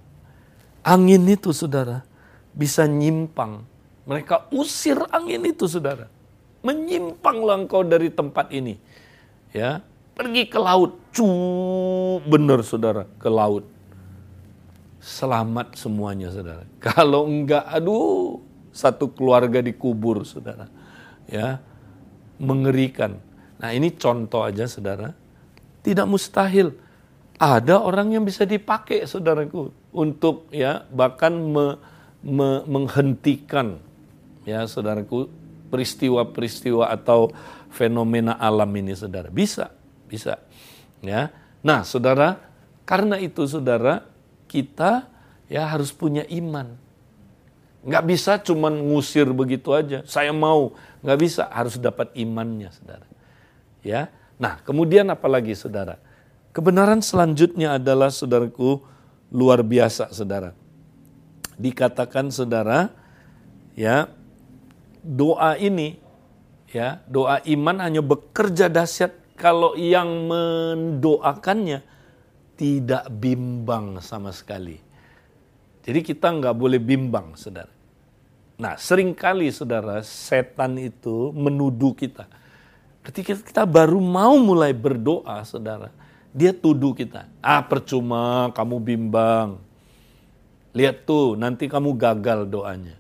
Angin 0.83 1.23
itu 1.31 1.55
saudara 1.55 2.03
bisa 2.51 2.83
nyimpang 2.83 3.63
mereka 4.07 4.47
usir 4.55 4.95
angin 5.11 5.43
itu, 5.43 5.67
saudara. 5.67 6.07
Menyimpanglah 6.63 7.59
engkau 7.59 7.83
dari 7.83 8.07
tempat 8.07 8.47
ini. 8.55 8.79
Ya, 9.51 9.83
pergi 10.15 10.47
ke 10.47 10.55
laut. 10.55 10.95
Cu, 11.11 11.27
benar 12.23 12.63
saudara, 12.63 13.03
ke 13.19 13.27
laut. 13.27 13.67
Selamat 15.03 15.75
semuanya, 15.75 16.31
saudara. 16.31 16.63
Kalau 16.79 17.27
enggak, 17.27 17.67
aduh, 17.67 18.39
satu 18.77 19.09
keluarga 19.09 19.57
dikubur, 19.65 20.21
saudara. 20.21 20.69
Ya, 21.25 21.57
mengerikan. 22.37 23.17
Nah, 23.57 23.73
ini 23.73 23.89
contoh 23.97 24.45
aja, 24.45 24.69
saudara. 24.69 25.17
Tidak 25.81 26.05
mustahil 26.05 26.77
ada 27.41 27.81
orang 27.81 28.13
yang 28.13 28.21
bisa 28.21 28.45
dipakai, 28.45 29.09
saudaraku, 29.09 29.73
untuk 29.97 30.45
ya 30.53 30.85
bahkan 30.93 31.33
me, 31.33 31.81
me, 32.21 32.61
menghentikan 32.69 33.81
ya 34.47 34.63
saudaraku 34.69 35.27
peristiwa-peristiwa 35.73 36.87
atau 36.87 37.33
fenomena 37.73 38.37
alam 38.39 38.69
ini 38.77 38.95
saudara 38.95 39.27
bisa 39.27 39.73
bisa 40.07 40.39
ya 41.03 41.33
nah 41.59 41.83
saudara 41.83 42.39
karena 42.87 43.19
itu 43.19 43.43
saudara 43.43 44.07
kita 44.47 45.09
ya 45.51 45.67
harus 45.67 45.91
punya 45.91 46.23
iman 46.31 46.79
nggak 47.87 48.03
bisa 48.03 48.35
cuman 48.43 48.75
ngusir 48.91 49.31
begitu 49.31 49.71
aja. 49.71 50.03
Saya 50.03 50.35
mau. 50.35 50.75
Nggak 50.99 51.19
bisa. 51.23 51.43
Harus 51.47 51.79
dapat 51.79 52.11
imannya 52.19 52.69
saudara. 52.75 53.07
Ya. 53.79 54.11
Nah 54.35 54.59
kemudian 54.67 55.07
apalagi 55.07 55.55
saudara? 55.55 55.97
Kebenaran 56.51 56.99
selanjutnya 56.99 57.79
adalah 57.79 58.11
saudaraku 58.11 58.83
luar 59.31 59.63
biasa 59.63 60.11
saudara. 60.11 60.51
Dikatakan 61.55 62.29
saudara 62.29 62.91
ya 63.73 64.11
doa 65.01 65.55
ini 65.55 65.95
ya, 66.71 66.99
doa 67.07 67.39
iman 67.47 67.77
hanya 67.79 68.03
bekerja 68.03 68.67
dahsyat 68.67 69.15
kalau 69.39 69.77
yang 69.77 70.27
mendoakannya 70.27 71.85
tidak 72.57 73.05
bimbang 73.13 74.01
sama 74.01 74.33
sekali. 74.33 74.81
Jadi 75.87 75.99
kita 76.03 76.33
nggak 76.33 76.57
boleh 76.57 76.81
bimbang, 76.81 77.37
saudara. 77.39 77.71
Nah, 78.57 78.73
sering 78.73 79.13
kali 79.13 79.53
saudara, 79.53 80.01
setan 80.01 80.81
itu 80.81 81.29
menuduh 81.29 81.93
kita. 81.93 82.25
Ketika 83.05 83.37
kita 83.37 83.63
baru 83.69 84.01
mau 84.01 84.33
mulai 84.41 84.73
berdoa, 84.73 85.45
saudara, 85.45 85.93
dia 86.33 86.49
tuduh 86.57 86.97
kita. 86.97 87.29
Ah, 87.37 87.61
percuma 87.61 88.49
kamu 88.57 88.81
bimbang. 88.81 89.61
Lihat 90.73 91.05
tuh, 91.05 91.37
nanti 91.37 91.69
kamu 91.69 91.93
gagal 92.01 92.49
doanya. 92.49 92.97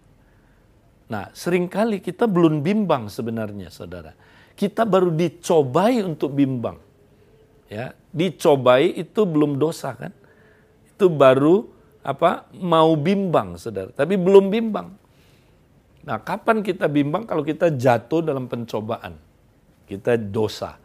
Nah, 1.09 1.33
sering 1.33 1.65
kali 1.65 2.05
kita 2.05 2.29
belum 2.29 2.61
bimbang 2.61 3.09
sebenarnya, 3.09 3.73
saudara. 3.73 4.13
Kita 4.53 4.85
baru 4.85 5.09
dicobai 5.09 6.05
untuk 6.05 6.37
bimbang. 6.37 6.77
Ya, 7.65 7.97
dicobai 8.13 8.93
itu 8.93 9.25
belum 9.25 9.57
dosa 9.57 9.97
kan? 9.97 10.13
Itu 10.85 11.09
baru 11.09 11.65
apa? 12.05 12.45
Mau 12.53 12.93
bimbang, 12.93 13.57
saudara. 13.57 13.89
Tapi 13.89 14.21
belum 14.21 14.53
bimbang. 14.53 15.06
Nah, 16.07 16.23
kapan 16.23 16.63
kita 16.63 16.87
bimbang 16.87 17.27
kalau 17.27 17.43
kita 17.43 17.67
jatuh 17.67 18.23
dalam 18.23 18.47
pencobaan? 18.47 19.19
Kita 19.83 20.15
dosa. 20.15 20.79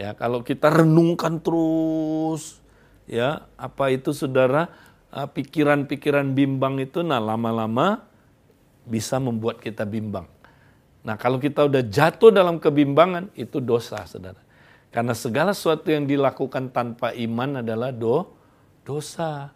Ya, 0.00 0.16
kalau 0.16 0.40
kita 0.40 0.72
renungkan 0.72 1.44
terus 1.44 2.64
ya, 3.04 3.44
apa 3.60 3.92
itu 3.92 4.16
saudara? 4.16 4.72
Ah, 5.12 5.28
pikiran-pikiran 5.28 6.32
bimbang 6.32 6.80
itu 6.80 7.04
nah 7.04 7.20
lama-lama 7.20 8.08
bisa 8.88 9.20
membuat 9.20 9.60
kita 9.60 9.84
bimbang. 9.84 10.24
Nah, 11.04 11.20
kalau 11.20 11.36
kita 11.36 11.68
udah 11.68 11.84
jatuh 11.84 12.32
dalam 12.32 12.56
kebimbangan, 12.56 13.30
itu 13.38 13.62
dosa, 13.62 14.02
saudara. 14.08 14.40
Karena 14.90 15.12
segala 15.12 15.52
sesuatu 15.52 15.92
yang 15.92 16.08
dilakukan 16.08 16.72
tanpa 16.72 17.12
iman 17.12 17.60
adalah 17.60 17.92
do, 17.92 18.24
dosa. 18.82 19.52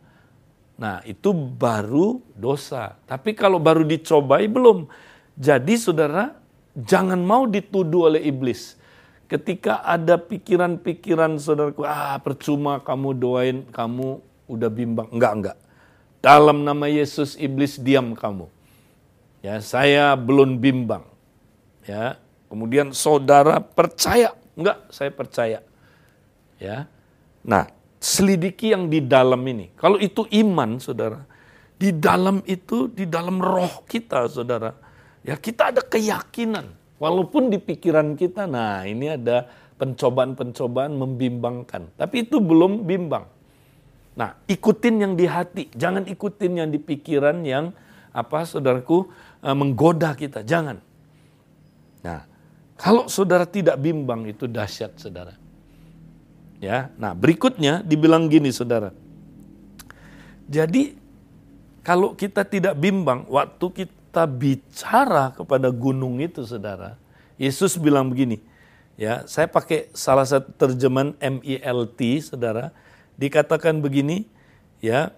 Nah, 0.80 1.04
itu 1.04 1.36
baru 1.36 2.24
dosa. 2.32 2.96
Tapi 3.04 3.36
kalau 3.36 3.60
baru 3.60 3.84
dicobai, 3.84 4.48
belum. 4.48 4.88
Jadi, 5.36 5.76
saudara, 5.76 6.32
jangan 6.72 7.20
mau 7.20 7.44
dituduh 7.44 8.08
oleh 8.08 8.24
iblis. 8.24 8.80
Ketika 9.28 9.84
ada 9.84 10.16
pikiran-pikiran 10.16 11.36
saudaraku, 11.36 11.84
ah 11.84 12.16
percuma 12.24 12.80
kamu 12.80 13.08
doain, 13.12 13.58
kamu 13.68 14.24
udah 14.48 14.70
bimbang. 14.72 15.06
Enggak, 15.12 15.32
enggak. 15.36 15.56
Dalam 16.24 16.64
nama 16.64 16.88
Yesus, 16.88 17.36
iblis 17.36 17.80
diam 17.80 18.12
kamu 18.12 18.48
Ya, 19.40 19.56
saya 19.64 20.12
belum 20.20 20.60
bimbang. 20.60 21.04
Ya, 21.88 22.20
kemudian 22.52 22.92
saudara 22.92 23.56
percaya? 23.60 24.36
Enggak, 24.52 24.84
saya 24.92 25.08
percaya. 25.08 25.64
Ya. 26.60 26.84
Nah, 27.40 27.72
selidiki 28.00 28.72
yang 28.72 28.88
di 28.88 29.04
dalam 29.04 29.44
ini. 29.44 29.70
Kalau 29.76 30.00
itu 30.00 30.24
iman, 30.32 30.80
Saudara, 30.80 31.20
di 31.76 31.92
dalam 31.92 32.40
itu, 32.48 32.88
di 32.88 33.04
dalam 33.04 33.38
roh 33.38 33.84
kita, 33.84 34.24
Saudara, 34.26 34.72
ya 35.20 35.36
kita 35.36 35.70
ada 35.70 35.84
keyakinan. 35.84 36.80
Walaupun 37.00 37.48
di 37.48 37.56
pikiran 37.56 38.12
kita, 38.16 38.44
nah 38.44 38.84
ini 38.84 39.16
ada 39.16 39.48
pencobaan-pencobaan 39.80 40.92
membimbangkan. 40.92 41.96
Tapi 41.96 42.28
itu 42.28 42.36
belum 42.40 42.84
bimbang. 42.84 43.24
Nah, 44.20 44.36
ikutin 44.44 45.00
yang 45.00 45.12
di 45.16 45.24
hati, 45.24 45.72
jangan 45.72 46.04
ikutin 46.04 46.60
yang 46.60 46.68
di 46.68 46.76
pikiran 46.76 47.40
yang 47.40 47.72
apa 48.12 48.44
saudaraku 48.44 49.08
uh, 49.40 49.56
menggoda 49.56 50.12
kita. 50.12 50.44
Jangan. 50.44 50.76
Nah, 52.04 52.20
kalau 52.76 53.08
saudara 53.08 53.48
tidak 53.48 53.80
bimbang 53.80 54.28
itu 54.28 54.44
dahsyat 54.44 55.00
saudara. 55.00 55.39
Ya, 56.61 56.92
nah 57.01 57.16
berikutnya 57.16 57.81
dibilang 57.81 58.29
gini 58.29 58.53
saudara. 58.53 58.92
Jadi 60.44 60.92
kalau 61.81 62.12
kita 62.12 62.44
tidak 62.44 62.77
bimbang 62.77 63.25
waktu 63.33 63.88
kita 63.88 64.29
bicara 64.29 65.33
kepada 65.33 65.73
gunung 65.73 66.20
itu 66.20 66.44
saudara, 66.44 67.01
Yesus 67.40 67.81
bilang 67.81 68.12
begini, 68.12 68.44
ya 69.01 69.25
saya 69.25 69.49
pakai 69.49 69.88
salah 69.96 70.29
satu 70.29 70.53
terjemahan 70.53 71.16
MILT 71.16 72.20
saudara, 72.20 72.77
dikatakan 73.16 73.81
begini, 73.81 74.29
ya 74.85 75.16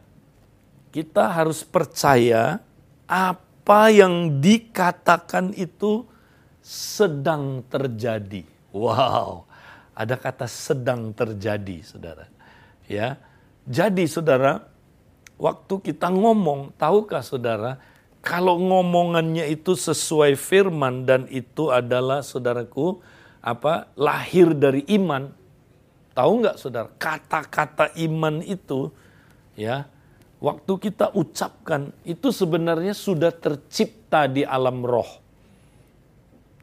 kita 0.94 1.26
harus 1.26 1.66
percaya 1.66 2.62
apa 3.10 3.90
yang 3.90 4.38
dikatakan 4.38 5.50
itu 5.58 6.06
sedang 6.62 7.66
terjadi. 7.66 8.46
Wow, 8.70 9.50
ada 9.92 10.16
kata 10.16 10.48
sedang 10.48 11.12
terjadi, 11.12 11.84
saudara. 11.84 12.26
Ya, 12.88 13.20
jadi 13.68 14.04
saudara, 14.10 14.66
waktu 15.38 15.78
kita 15.80 16.10
ngomong, 16.10 16.74
tahukah 16.74 17.22
saudara, 17.22 17.78
kalau 18.22 18.58
ngomongannya 18.58 19.46
itu 19.50 19.78
sesuai 19.78 20.34
firman 20.34 21.06
dan 21.06 21.30
itu 21.30 21.70
adalah 21.70 22.22
saudaraku 22.22 23.02
apa 23.42 23.90
lahir 23.98 24.54
dari 24.54 24.86
iman, 24.98 25.30
tahu 26.14 26.32
nggak 26.42 26.56
saudara? 26.58 26.88
Kata-kata 26.98 27.94
iman 28.02 28.42
itu, 28.42 28.90
ya, 29.54 29.86
waktu 30.42 30.72
kita 30.90 31.14
ucapkan 31.14 31.94
itu 32.02 32.34
sebenarnya 32.34 32.98
sudah 32.98 33.30
tercipta 33.30 34.26
di 34.26 34.42
alam 34.42 34.82
roh. 34.82 35.21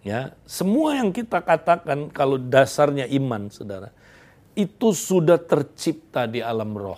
Ya, 0.10 0.34
semua 0.50 0.98
yang 0.98 1.14
kita 1.14 1.38
katakan 1.38 2.10
kalau 2.10 2.42
dasarnya 2.42 3.06
iman, 3.14 3.46
saudara, 3.54 3.94
itu 4.58 4.90
sudah 4.90 5.38
tercipta 5.38 6.26
di 6.26 6.42
alam 6.42 6.74
roh. 6.74 6.98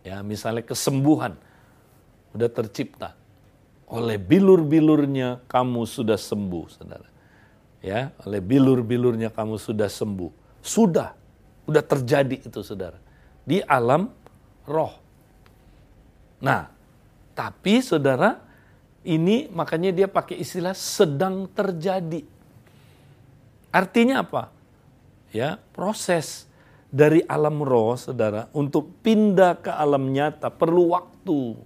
Ya, 0.00 0.24
misalnya 0.24 0.64
kesembuhan 0.64 1.36
sudah 2.32 2.48
tercipta. 2.48 3.12
Oleh 3.84 4.16
bilur-bilurnya 4.16 5.44
kamu 5.44 5.84
sudah 5.84 6.16
sembuh, 6.16 6.64
saudara. 6.72 7.08
Ya, 7.84 8.16
oleh 8.24 8.40
bilur-bilurnya 8.40 9.28
kamu 9.28 9.60
sudah 9.60 9.92
sembuh. 9.92 10.64
Sudah, 10.64 11.12
sudah 11.68 11.84
terjadi 11.84 12.48
itu, 12.48 12.64
saudara. 12.64 12.96
Di 13.44 13.60
alam 13.60 14.08
roh. 14.64 14.96
Nah, 16.40 16.72
tapi 17.36 17.84
saudara, 17.84 18.47
ini 19.06 19.46
makanya 19.50 19.94
dia 19.94 20.08
pakai 20.10 20.38
istilah 20.42 20.74
sedang 20.74 21.46
terjadi. 21.50 22.26
Artinya 23.70 24.24
apa? 24.24 24.50
Ya, 25.28 25.60
proses 25.76 26.48
dari 26.88 27.20
alam 27.28 27.60
roh, 27.60 27.94
saudara, 28.00 28.48
untuk 28.56 28.96
pindah 29.04 29.60
ke 29.60 29.68
alam 29.68 30.08
nyata 30.08 30.48
perlu 30.48 30.96
waktu. 30.96 31.60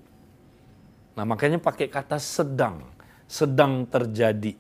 Nah, 1.15 1.25
makanya 1.25 1.63
pakai 1.63 1.87
kata 1.87 2.19
sedang, 2.19 2.83
sedang 3.31 3.87
terjadi. 3.87 4.59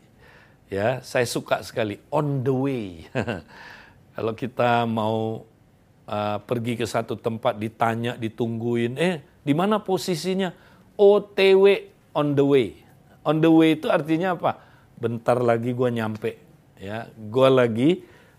Ya, 0.70 1.02
saya 1.04 1.26
suka 1.26 1.61
sekali 1.66 1.98
on 2.08 2.46
the 2.46 2.54
way. 2.54 3.04
Kalau 4.14 4.32
kita 4.38 4.87
mau 4.87 5.44
uh, 6.06 6.38
pergi 6.46 6.78
ke 6.78 6.87
satu 6.87 7.18
tempat 7.18 7.58
ditanya, 7.58 8.16
ditungguin, 8.16 8.96
eh 8.96 9.20
di 9.42 9.52
mana 9.52 9.82
posisinya? 9.82 10.54
OTW 10.92 11.91
on 12.16 12.37
the 12.37 12.44
way. 12.44 12.77
On 13.22 13.38
the 13.38 13.51
way 13.51 13.77
itu 13.77 13.88
artinya 13.88 14.37
apa? 14.37 14.61
Bentar 14.96 15.40
lagi 15.40 15.72
gue 15.72 15.90
nyampe. 15.90 16.31
Ya, 16.79 17.07
gue 17.14 17.48
lagi 17.48 17.90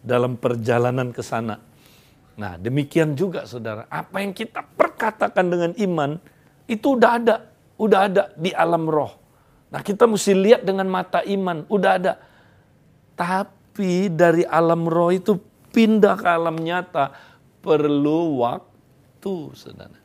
dalam 0.03 0.35
perjalanan 0.35 1.15
ke 1.15 1.23
sana. 1.23 1.63
Nah, 2.35 2.59
demikian 2.59 3.15
juga 3.15 3.45
saudara. 3.47 3.87
Apa 3.87 4.19
yang 4.19 4.35
kita 4.35 4.65
perkatakan 4.75 5.47
dengan 5.47 5.71
iman 5.77 6.17
itu 6.67 6.99
udah 6.99 7.11
ada, 7.21 7.35
udah 7.79 7.99
ada 8.09 8.23
di 8.35 8.51
alam 8.51 8.89
roh. 8.89 9.13
Nah, 9.71 9.81
kita 9.81 10.05
mesti 10.05 10.33
lihat 10.35 10.61
dengan 10.67 10.85
mata 10.91 11.23
iman, 11.23 11.65
udah 11.71 11.91
ada. 11.95 12.13
Tapi 13.13 14.11
dari 14.11 14.43
alam 14.43 14.85
roh 14.85 15.13
itu 15.13 15.37
pindah 15.73 16.19
ke 16.19 16.27
alam 16.29 16.57
nyata 16.59 17.13
perlu 17.63 18.43
waktu, 18.43 19.33
saudara. 19.55 19.99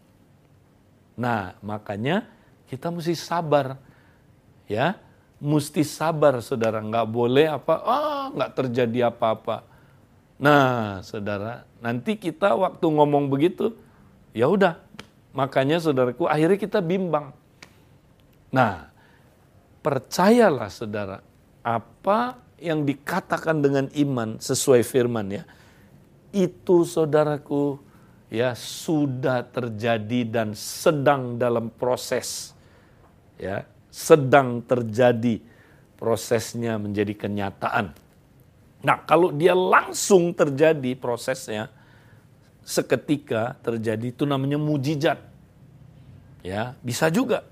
Nah, 1.19 1.59
makanya 1.67 2.38
kita 2.69 2.93
mesti 2.93 3.17
sabar. 3.17 3.81
Ya, 4.69 5.01
mesti 5.41 5.81
sabar 5.83 6.39
saudara. 6.45 6.85
Nggak 6.85 7.09
boleh 7.09 7.49
apa, 7.49 7.75
ah 7.83 8.25
nggak 8.31 8.53
terjadi 8.55 9.09
apa-apa. 9.09 9.65
Nah, 10.39 11.03
saudara, 11.03 11.67
nanti 11.83 12.15
kita 12.15 12.55
waktu 12.55 12.87
ngomong 12.87 13.27
begitu, 13.27 13.75
ya 14.31 14.47
udah. 14.47 14.79
Makanya 15.35 15.83
saudaraku, 15.83 16.31
akhirnya 16.31 16.59
kita 16.61 16.79
bimbang. 16.79 17.35
Nah, 18.55 18.87
percayalah 19.83 20.71
saudara, 20.71 21.19
apa 21.67 22.39
yang 22.63 22.87
dikatakan 22.87 23.59
dengan 23.59 23.87
iman 23.99 24.39
sesuai 24.39 24.87
firman 24.87 25.43
ya, 25.43 25.45
itu 26.31 26.87
saudaraku 26.87 27.81
ya 28.29 28.53
sudah 28.53 29.43
terjadi 29.49 30.29
dan 30.29 30.53
sedang 30.53 31.41
dalam 31.41 31.73
proses 31.73 32.53
ya 33.39 33.65
sedang 33.89 34.61
terjadi 34.61 35.41
prosesnya 35.99 36.79
menjadi 36.79 37.15
kenyataan. 37.17 37.95
Nah, 38.79 39.03
kalau 39.03 39.35
dia 39.35 39.59
langsung 39.59 40.31
terjadi 40.31 40.95
prosesnya 40.95 41.67
seketika 42.63 43.59
terjadi 43.65 44.15
itu 44.15 44.23
namanya 44.23 44.61
mujizat. 44.61 45.19
Ya, 46.47 46.79
bisa 46.85 47.11
juga. 47.11 47.43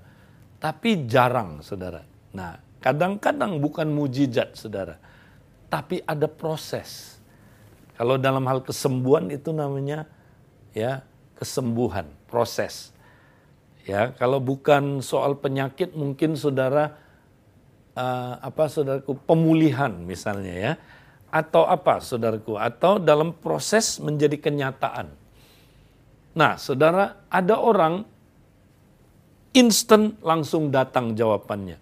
Tapi 0.63 1.03
jarang, 1.09 1.59
Saudara. 1.59 2.07
Nah, 2.31 2.55
kadang-kadang 2.79 3.59
bukan 3.59 3.91
mujizat, 3.91 4.55
Saudara. 4.55 4.95
Tapi 5.67 5.99
ada 6.07 6.31
proses. 6.31 7.19
Kalau 7.99 8.15
dalam 8.15 8.45
hal 8.47 8.63
kesembuhan 8.63 9.27
itu 9.33 9.51
namanya 9.51 10.07
ya 10.71 11.03
kesembuhan, 11.35 12.07
proses. 12.29 12.95
Ya, 13.87 14.11
kalau 14.19 14.43
bukan 14.43 14.99
soal 14.99 15.39
penyakit 15.39 15.95
mungkin 15.95 16.35
saudara 16.35 16.99
uh, 17.95 18.35
apa 18.43 18.67
saudaraku 18.67 19.15
pemulihan 19.23 19.95
misalnya 20.03 20.53
ya. 20.53 20.73
Atau 21.31 21.63
apa 21.63 22.03
saudaraku 22.03 22.59
atau 22.59 22.99
dalam 22.99 23.31
proses 23.31 23.99
menjadi 24.03 24.35
kenyataan. 24.39 25.11
Nah, 26.35 26.59
saudara, 26.59 27.23
ada 27.31 27.55
orang 27.59 28.03
instan 29.55 30.19
langsung 30.19 30.69
datang 30.69 31.15
jawabannya. 31.15 31.79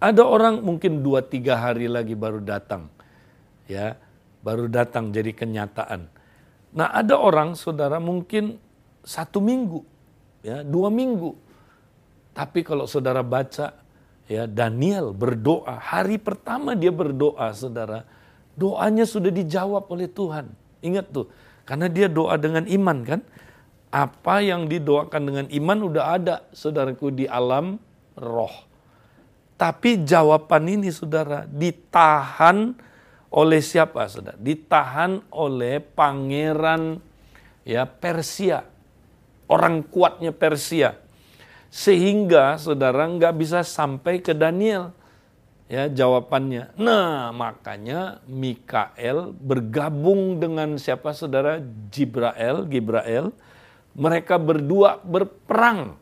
Ada 0.00 0.22
orang 0.24 0.64
mungkin 0.64 1.00
dua 1.04 1.24
tiga 1.24 1.56
hari 1.56 1.88
lagi 1.88 2.16
baru 2.16 2.40
datang. 2.40 2.88
Ya, 3.68 4.00
baru 4.40 4.68
datang 4.68 5.12
jadi 5.12 5.32
kenyataan. 5.36 6.08
Nah 6.70 6.88
ada 6.94 7.18
orang 7.18 7.58
saudara 7.58 7.98
mungkin 7.98 8.56
satu 9.02 9.40
minggu, 9.40 9.84
ya 10.40 10.64
dua 10.64 10.88
minggu. 10.88 11.36
Tapi 12.30 12.64
kalau 12.64 12.86
saudara 12.86 13.20
baca 13.20 13.76
ya 14.30 14.46
Daniel 14.46 15.10
berdoa 15.10 15.76
hari 15.76 16.16
pertama 16.16 16.78
dia 16.78 16.94
berdoa 16.94 17.50
saudara 17.50 18.06
doanya 18.54 19.08
sudah 19.08 19.32
dijawab 19.32 19.88
oleh 19.90 20.06
Tuhan. 20.06 20.52
Ingat 20.80 21.06
tuh 21.12 21.26
karena 21.64 21.86
dia 21.88 22.06
doa 22.10 22.36
dengan 22.36 22.64
iman 22.66 22.98
kan. 23.06 23.20
Apa 23.90 24.38
yang 24.38 24.70
didoakan 24.70 25.22
dengan 25.26 25.46
iman 25.50 25.78
udah 25.90 26.04
ada 26.14 26.36
saudaraku 26.54 27.10
di 27.10 27.26
alam 27.26 27.74
roh. 28.14 28.70
Tapi 29.58 30.06
jawaban 30.06 30.70
ini 30.70 30.94
saudara 30.94 31.42
ditahan 31.44 32.70
oleh 33.34 33.58
siapa 33.58 34.06
saudara? 34.06 34.38
Ditahan 34.38 35.26
oleh 35.34 35.82
pangeran 35.82 37.02
ya 37.66 37.82
Persia. 37.82 38.62
Orang 39.50 39.82
kuatnya 39.82 40.30
Persia. 40.30 40.94
Sehingga 41.70 42.54
saudara 42.54 43.10
nggak 43.10 43.34
bisa 43.34 43.66
sampai 43.66 44.22
ke 44.22 44.30
Daniel. 44.30 44.94
Ya 45.66 45.86
jawabannya. 45.90 46.74
Nah 46.78 47.34
makanya 47.34 48.22
Mikael 48.30 49.34
bergabung 49.34 50.38
dengan 50.38 50.78
siapa 50.78 51.10
saudara? 51.14 51.58
Jibrael, 51.90 52.66
Gibrael. 52.70 53.34
Mereka 53.94 54.38
berdua 54.38 55.02
berperang 55.02 55.98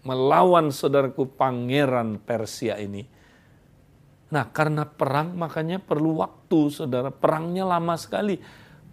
melawan 0.00 0.72
saudaraku 0.72 1.28
pangeran 1.36 2.16
Persia 2.16 2.80
ini 2.80 3.20
Nah 4.30 4.46
karena 4.54 4.86
perang 4.86 5.34
makanya 5.34 5.82
perlu 5.82 6.22
waktu 6.22 6.70
saudara. 6.70 7.10
Perangnya 7.10 7.66
lama 7.66 7.98
sekali. 7.98 8.38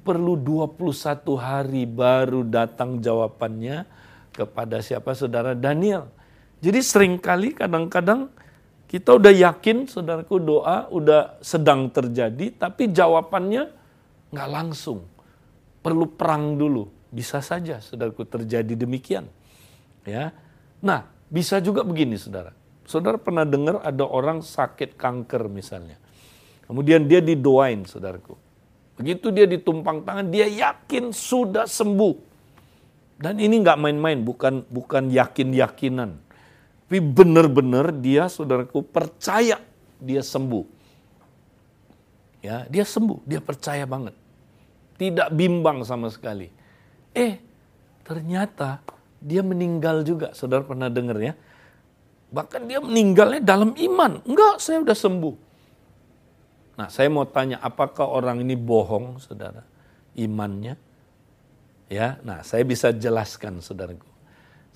Perlu 0.08 0.40
21 0.40 1.36
hari 1.36 1.84
baru 1.84 2.48
datang 2.48 3.04
jawabannya 3.04 3.84
kepada 4.32 4.80
siapa 4.80 5.12
saudara 5.12 5.52
Daniel. 5.52 6.08
Jadi 6.64 6.80
sering 6.80 7.20
kali 7.20 7.52
kadang-kadang 7.52 8.32
kita 8.88 9.20
udah 9.20 9.36
yakin 9.36 9.84
saudaraku 9.92 10.40
doa 10.40 10.88
udah 10.88 11.44
sedang 11.44 11.92
terjadi 11.92 12.56
tapi 12.56 12.88
jawabannya 12.88 13.68
nggak 14.32 14.50
langsung. 14.50 15.04
Perlu 15.84 16.08
perang 16.16 16.56
dulu. 16.56 16.88
Bisa 17.12 17.44
saja 17.44 17.84
saudaraku 17.84 18.24
terjadi 18.24 18.80
demikian. 18.80 19.28
Ya. 20.08 20.32
Nah, 20.80 21.04
bisa 21.28 21.60
juga 21.60 21.84
begini 21.84 22.16
saudara 22.16 22.56
Saudara 22.88 23.20
pernah 23.20 23.44
dengar 23.44 23.84
ada 23.84 24.08
orang 24.08 24.40
sakit 24.40 24.96
kanker 24.96 25.52
misalnya. 25.52 26.00
Kemudian 26.64 27.04
dia 27.04 27.20
didoain, 27.20 27.84
saudaraku. 27.84 28.47
Begitu 28.98 29.30
dia 29.30 29.46
ditumpang 29.46 30.02
tangan, 30.02 30.28
dia 30.34 30.50
yakin 30.50 31.14
sudah 31.14 31.70
sembuh. 31.70 32.18
Dan 33.18 33.38
ini 33.38 33.62
nggak 33.62 33.78
main-main, 33.78 34.22
bukan 34.26 34.66
bukan 34.70 35.14
yakin-yakinan. 35.14 36.18
Tapi 36.88 37.00
benar-benar 37.02 37.94
dia, 37.94 38.26
saudaraku, 38.26 38.82
percaya 38.82 39.62
dia 40.02 40.22
sembuh. 40.26 40.66
Ya, 42.42 42.66
dia 42.70 42.86
sembuh, 42.86 43.22
dia 43.26 43.42
percaya 43.42 43.86
banget. 43.86 44.14
Tidak 44.98 45.30
bimbang 45.34 45.86
sama 45.86 46.10
sekali. 46.10 46.50
Eh, 47.14 47.38
ternyata 48.02 48.82
dia 49.22 49.46
meninggal 49.46 50.02
juga. 50.06 50.34
Saudara 50.34 50.66
pernah 50.66 50.90
dengar 50.90 51.18
ya? 51.22 51.34
Bahkan 52.34 52.66
dia 52.66 52.82
meninggalnya 52.82 53.42
dalam 53.42 53.78
iman. 53.78 54.22
Enggak, 54.26 54.62
saya 54.62 54.82
udah 54.82 54.98
sembuh. 54.98 55.47
Nah, 56.78 56.88
saya 56.94 57.10
mau 57.10 57.26
tanya, 57.26 57.58
apakah 57.58 58.06
orang 58.06 58.46
ini 58.46 58.54
bohong, 58.54 59.18
saudara? 59.18 59.66
Imannya? 60.14 60.78
Ya, 61.90 62.22
nah 62.22 62.46
saya 62.46 62.62
bisa 62.62 62.94
jelaskan, 62.94 63.66
saudaraku. 63.66 64.06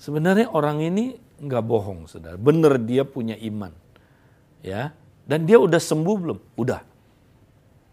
Sebenarnya 0.02 0.50
orang 0.50 0.82
ini 0.82 1.14
nggak 1.38 1.62
bohong, 1.62 2.10
saudara. 2.10 2.34
Benar 2.34 2.82
dia 2.82 3.06
punya 3.06 3.38
iman. 3.38 3.70
Ya, 4.66 4.90
dan 5.30 5.46
dia 5.46 5.62
udah 5.62 5.78
sembuh 5.78 6.16
belum? 6.18 6.38
Udah. 6.58 6.82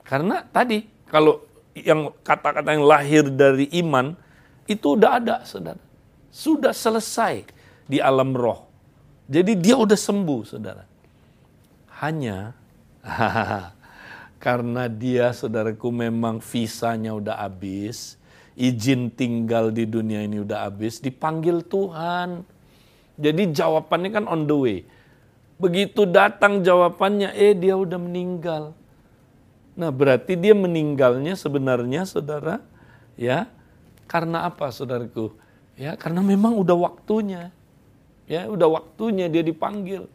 Karena 0.01 0.41
tadi 0.41 0.81
kalau 1.05 1.45
yang 1.77 2.09
kata-kata 2.25 2.73
yang 2.73 2.85
lahir 2.85 3.29
dari 3.29 3.69
iman 3.77 4.17
itu 4.65 4.97
udah 4.97 5.21
ada, 5.21 5.35
saudara. 5.45 5.81
Sudah 6.33 6.73
selesai 6.73 7.45
di 7.85 8.01
alam 8.01 8.33
roh. 8.33 8.65
Jadi 9.29 9.53
dia 9.53 9.77
udah 9.77 9.97
sembuh, 9.97 10.41
saudara. 10.45 10.81
Hanya 12.01 12.57
karena 14.39 14.87
dia, 14.87 15.35
saudaraku, 15.35 15.91
memang 15.91 16.39
visanya 16.39 17.11
udah 17.11 17.43
habis, 17.43 18.15
izin 18.55 19.11
tinggal 19.11 19.69
di 19.69 19.83
dunia 19.83 20.23
ini 20.23 20.39
udah 20.39 20.71
habis, 20.71 21.03
dipanggil 21.03 21.59
Tuhan. 21.67 22.47
Jadi 23.19 23.51
jawabannya 23.51 24.09
kan 24.15 24.25
on 24.31 24.47
the 24.47 24.55
way. 24.55 24.79
Begitu 25.59 26.07
datang 26.07 26.63
jawabannya, 26.63 27.35
eh 27.35 27.51
dia 27.51 27.75
udah 27.75 27.99
meninggal. 27.99 28.71
Nah 29.75 29.91
berarti 29.91 30.39
dia 30.39 30.55
meninggalnya 30.55 31.35
sebenarnya 31.35 32.07
saudara, 32.07 32.63
ya 33.19 33.51
karena 34.07 34.47
apa 34.47 34.71
saudaraku? 34.71 35.35
Ya 35.75 35.99
karena 35.99 36.23
memang 36.23 36.55
udah 36.55 36.75
waktunya. 36.75 37.51
Ya, 38.29 38.45
udah 38.45 38.69
waktunya 38.69 39.25
dia 39.25 39.41
dipanggil. 39.41 40.05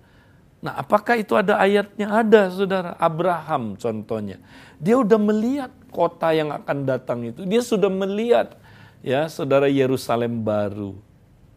Nah, 0.64 0.80
apakah 0.80 1.20
itu 1.20 1.36
ada 1.36 1.60
ayatnya? 1.60 2.08
Ada, 2.08 2.48
Saudara. 2.48 2.96
Abraham 2.96 3.76
contohnya. 3.76 4.40
Dia 4.80 4.96
udah 4.96 5.20
melihat 5.20 5.68
kota 5.92 6.32
yang 6.32 6.48
akan 6.48 6.88
datang 6.88 7.20
itu. 7.20 7.44
Dia 7.44 7.60
sudah 7.60 7.92
melihat 7.92 8.56
ya, 9.04 9.28
Saudara 9.28 9.68
Yerusalem 9.68 10.40
baru. 10.40 10.96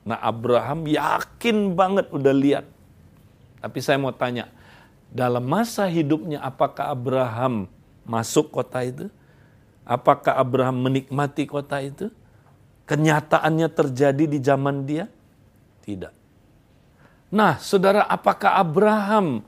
Nah, 0.04 0.20
Abraham 0.20 0.84
yakin 0.92 1.72
banget 1.72 2.12
udah 2.12 2.36
lihat. 2.36 2.68
Tapi 3.64 3.80
saya 3.80 3.96
mau 3.96 4.12
tanya, 4.12 4.52
dalam 5.08 5.48
masa 5.48 5.88
hidupnya 5.88 6.44
apakah 6.44 6.92
Abraham 6.92 7.72
masuk 8.04 8.52
kota 8.52 8.84
itu? 8.84 9.08
Apakah 9.88 10.36
Abraham 10.36 10.84
menikmati 10.84 11.48
kota 11.48 11.80
itu? 11.80 12.12
Kenyataannya 12.84 13.72
terjadi 13.72 14.24
di 14.28 14.40
zaman 14.44 14.84
dia? 14.84 15.08
Tidak. 15.88 16.17
Nah, 17.28 17.60
saudara, 17.60 18.08
apakah 18.08 18.56
Abraham 18.56 19.44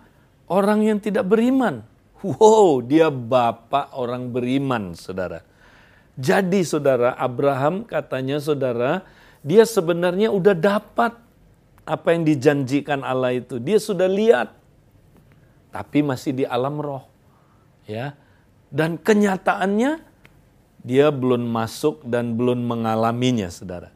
orang 0.51 0.83
yang 0.83 0.99
tidak 0.99 1.23
beriman? 1.23 1.79
Wow, 2.19 2.83
dia 2.83 3.07
bapak 3.07 3.95
orang 3.95 4.27
beriman, 4.27 4.91
saudara. 4.91 5.47
Jadi, 6.19 6.67
saudara, 6.67 7.15
Abraham 7.15 7.87
katanya, 7.87 8.43
saudara, 8.43 9.07
dia 9.39 9.63
sebenarnya 9.63 10.27
udah 10.27 10.51
dapat 10.51 11.15
apa 11.87 12.07
yang 12.11 12.27
dijanjikan 12.27 13.07
Allah 13.07 13.39
itu. 13.39 13.55
Dia 13.55 13.79
sudah 13.79 14.11
lihat, 14.11 14.51
tapi 15.71 16.03
masih 16.03 16.35
di 16.35 16.43
alam 16.43 16.75
roh, 16.75 17.07
ya. 17.87 18.19
Dan 18.67 18.99
kenyataannya 18.99 20.03
dia 20.83 21.07
belum 21.15 21.47
masuk 21.47 22.03
dan 22.03 22.35
belum 22.35 22.67
mengalaminya, 22.67 23.47
saudara. 23.47 23.95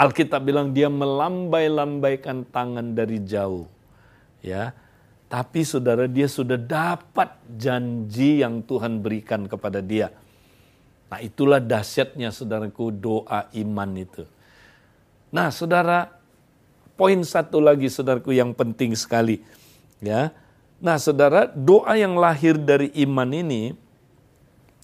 Alkitab 0.00 0.40
bilang 0.48 0.72
dia 0.72 0.88
melambai-lambaikan 0.88 2.48
tangan 2.48 2.96
dari 2.96 3.20
jauh. 3.20 3.68
Ya. 4.40 4.72
Tapi 5.28 5.60
saudara 5.60 6.08
dia 6.08 6.24
sudah 6.24 6.56
dapat 6.56 7.36
janji 7.54 8.40
yang 8.40 8.64
Tuhan 8.64 9.04
berikan 9.04 9.44
kepada 9.44 9.84
dia. 9.84 10.08
Nah 11.12 11.20
itulah 11.20 11.60
dahsyatnya 11.60 12.32
saudaraku 12.32 12.88
doa 12.96 13.52
iman 13.52 13.90
itu. 13.94 14.24
Nah 15.30 15.52
saudara, 15.52 16.16
poin 16.96 17.20
satu 17.20 17.60
lagi 17.60 17.92
saudaraku 17.92 18.32
yang 18.32 18.56
penting 18.56 18.96
sekali. 18.96 19.44
ya. 20.00 20.32
Nah 20.80 20.96
saudara, 20.96 21.44
doa 21.44 21.92
yang 21.94 22.16
lahir 22.16 22.56
dari 22.56 22.88
iman 23.04 23.30
ini 23.36 23.76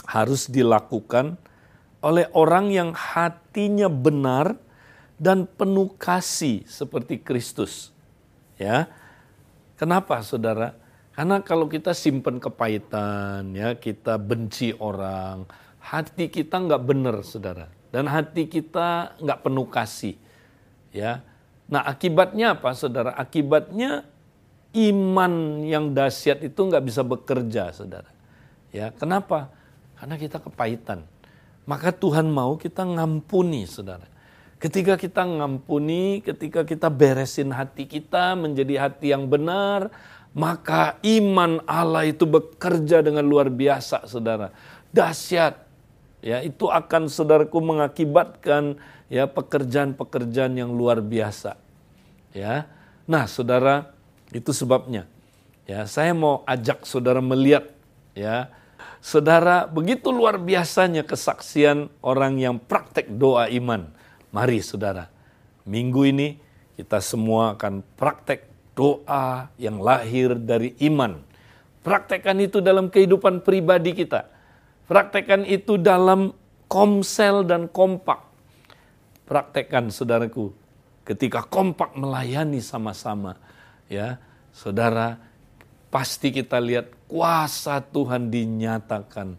harus 0.07 0.47
dilakukan 0.47 1.41
oleh 2.05 2.29
orang 2.37 2.71
yang 2.71 2.91
hatinya 2.95 3.89
benar 3.91 4.66
dan 5.17 5.49
penuh 5.49 5.93
kasih 5.97 6.65
seperti 6.69 7.21
Kristus. 7.21 7.93
Ya. 8.61 8.89
Kenapa 9.77 10.21
Saudara? 10.25 10.77
Karena 11.13 11.41
kalau 11.41 11.69
kita 11.69 11.97
simpan 11.97 12.37
kepahitan, 12.37 13.57
ya, 13.57 13.73
kita 13.77 14.21
benci 14.21 14.77
orang, 14.77 15.49
hati 15.81 16.29
kita 16.29 16.61
nggak 16.61 16.83
benar, 16.85 17.17
Saudara. 17.25 17.73
Dan 17.89 18.09
hati 18.09 18.45
kita 18.45 19.17
nggak 19.21 19.41
penuh 19.41 19.69
kasih. 19.69 20.17
Ya. 20.93 21.25
Nah, 21.73 21.85
akibatnya 21.89 22.57
apa, 22.57 22.77
Saudara? 22.77 23.17
Akibatnya 23.17 24.05
iman 24.77 25.65
yang 25.65 25.97
dahsyat 25.97 26.45
itu 26.45 26.61
nggak 26.61 26.85
bisa 26.85 27.01
bekerja, 27.01 27.73
Saudara. 27.73 28.13
Ya, 28.69 28.93
kenapa? 28.93 29.49
Karena 29.97 30.21
kita 30.21 30.37
kepahitan. 30.37 31.09
Maka 31.65 31.97
Tuhan 31.97 32.29
mau 32.29 32.61
kita 32.61 32.85
ngampuni, 32.85 33.65
Saudara 33.65 34.16
Ketika 34.57 34.97
kita 34.97 35.21
ngampuni, 35.21 36.25
ketika 36.25 36.65
kita 36.65 36.89
beresin 36.89 37.53
hati 37.53 37.85
kita 37.85 38.33
menjadi 38.33 38.89
hati 38.89 39.13
yang 39.13 39.29
benar, 39.29 39.93
maka 40.33 40.97
iman 41.05 41.61
Allah 41.69 42.09
itu 42.09 42.25
bekerja 42.25 43.05
dengan 43.05 43.21
luar 43.21 43.53
biasa, 43.53 44.09
saudara. 44.09 44.57
Dahsyat. 44.97 45.61
Ya, 46.25 46.41
itu 46.41 46.73
akan 46.73 47.13
saudaraku 47.13 47.61
mengakibatkan 47.61 48.81
ya 49.13 49.29
pekerjaan-pekerjaan 49.29 50.57
yang 50.57 50.73
luar 50.73 51.05
biasa. 51.05 51.61
Ya. 52.33 52.65
Nah, 53.05 53.29
saudara, 53.29 53.93
itu 54.33 54.57
sebabnya. 54.57 55.05
Ya, 55.69 55.85
saya 55.85 56.17
mau 56.17 56.41
ajak 56.49 56.89
saudara 56.89 57.21
melihat 57.21 57.69
ya. 58.17 58.49
Saudara, 59.05 59.69
begitu 59.69 60.09
luar 60.09 60.41
biasanya 60.41 61.05
kesaksian 61.05 61.93
orang 62.01 62.41
yang 62.41 62.57
praktek 62.57 63.13
doa 63.13 63.53
iman 63.53 63.96
Mari 64.35 64.59
saudara, 64.63 65.11
minggu 65.67 66.03
ini 66.07 66.29
kita 66.77 67.01
semua 67.01 67.57
akan 67.57 67.81
praktek 67.97 68.47
doa 68.77 69.49
yang 69.57 69.81
lahir 69.81 70.37
dari 70.37 70.77
iman. 70.85 71.19
Praktekkan 71.81 72.37
itu 72.43 72.61
dalam 72.61 72.93
kehidupan 72.93 73.41
pribadi 73.41 73.97
kita. 73.97 74.29
Praktekkan 74.87 75.47
itu 75.49 75.81
dalam 75.81 76.35
komsel 76.69 77.47
dan 77.47 77.71
kompak. 77.71 78.23
Praktekkan 79.27 79.91
saudaraku 79.91 80.55
ketika 81.07 81.47
kompak 81.47 81.95
melayani 81.95 82.59
sama-sama. 82.59 83.39
Ya, 83.87 84.19
saudara, 84.51 85.23
pasti 85.89 86.35
kita 86.35 86.59
lihat 86.59 86.91
kuasa 87.07 87.79
Tuhan 87.81 88.29
dinyatakan 88.29 89.39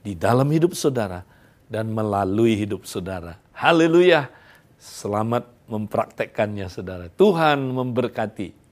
di 0.00 0.14
dalam 0.14 0.46
hidup 0.48 0.72
saudara 0.78 1.26
dan 1.66 1.90
melalui 1.90 2.54
hidup 2.54 2.86
saudara. 2.86 3.36
Haleluya. 3.60 4.32
Selamat 4.80 5.44
mempraktekkannya 5.68 6.72
saudara. 6.72 7.12
Tuhan 7.12 7.60
memberkati. 7.76 8.56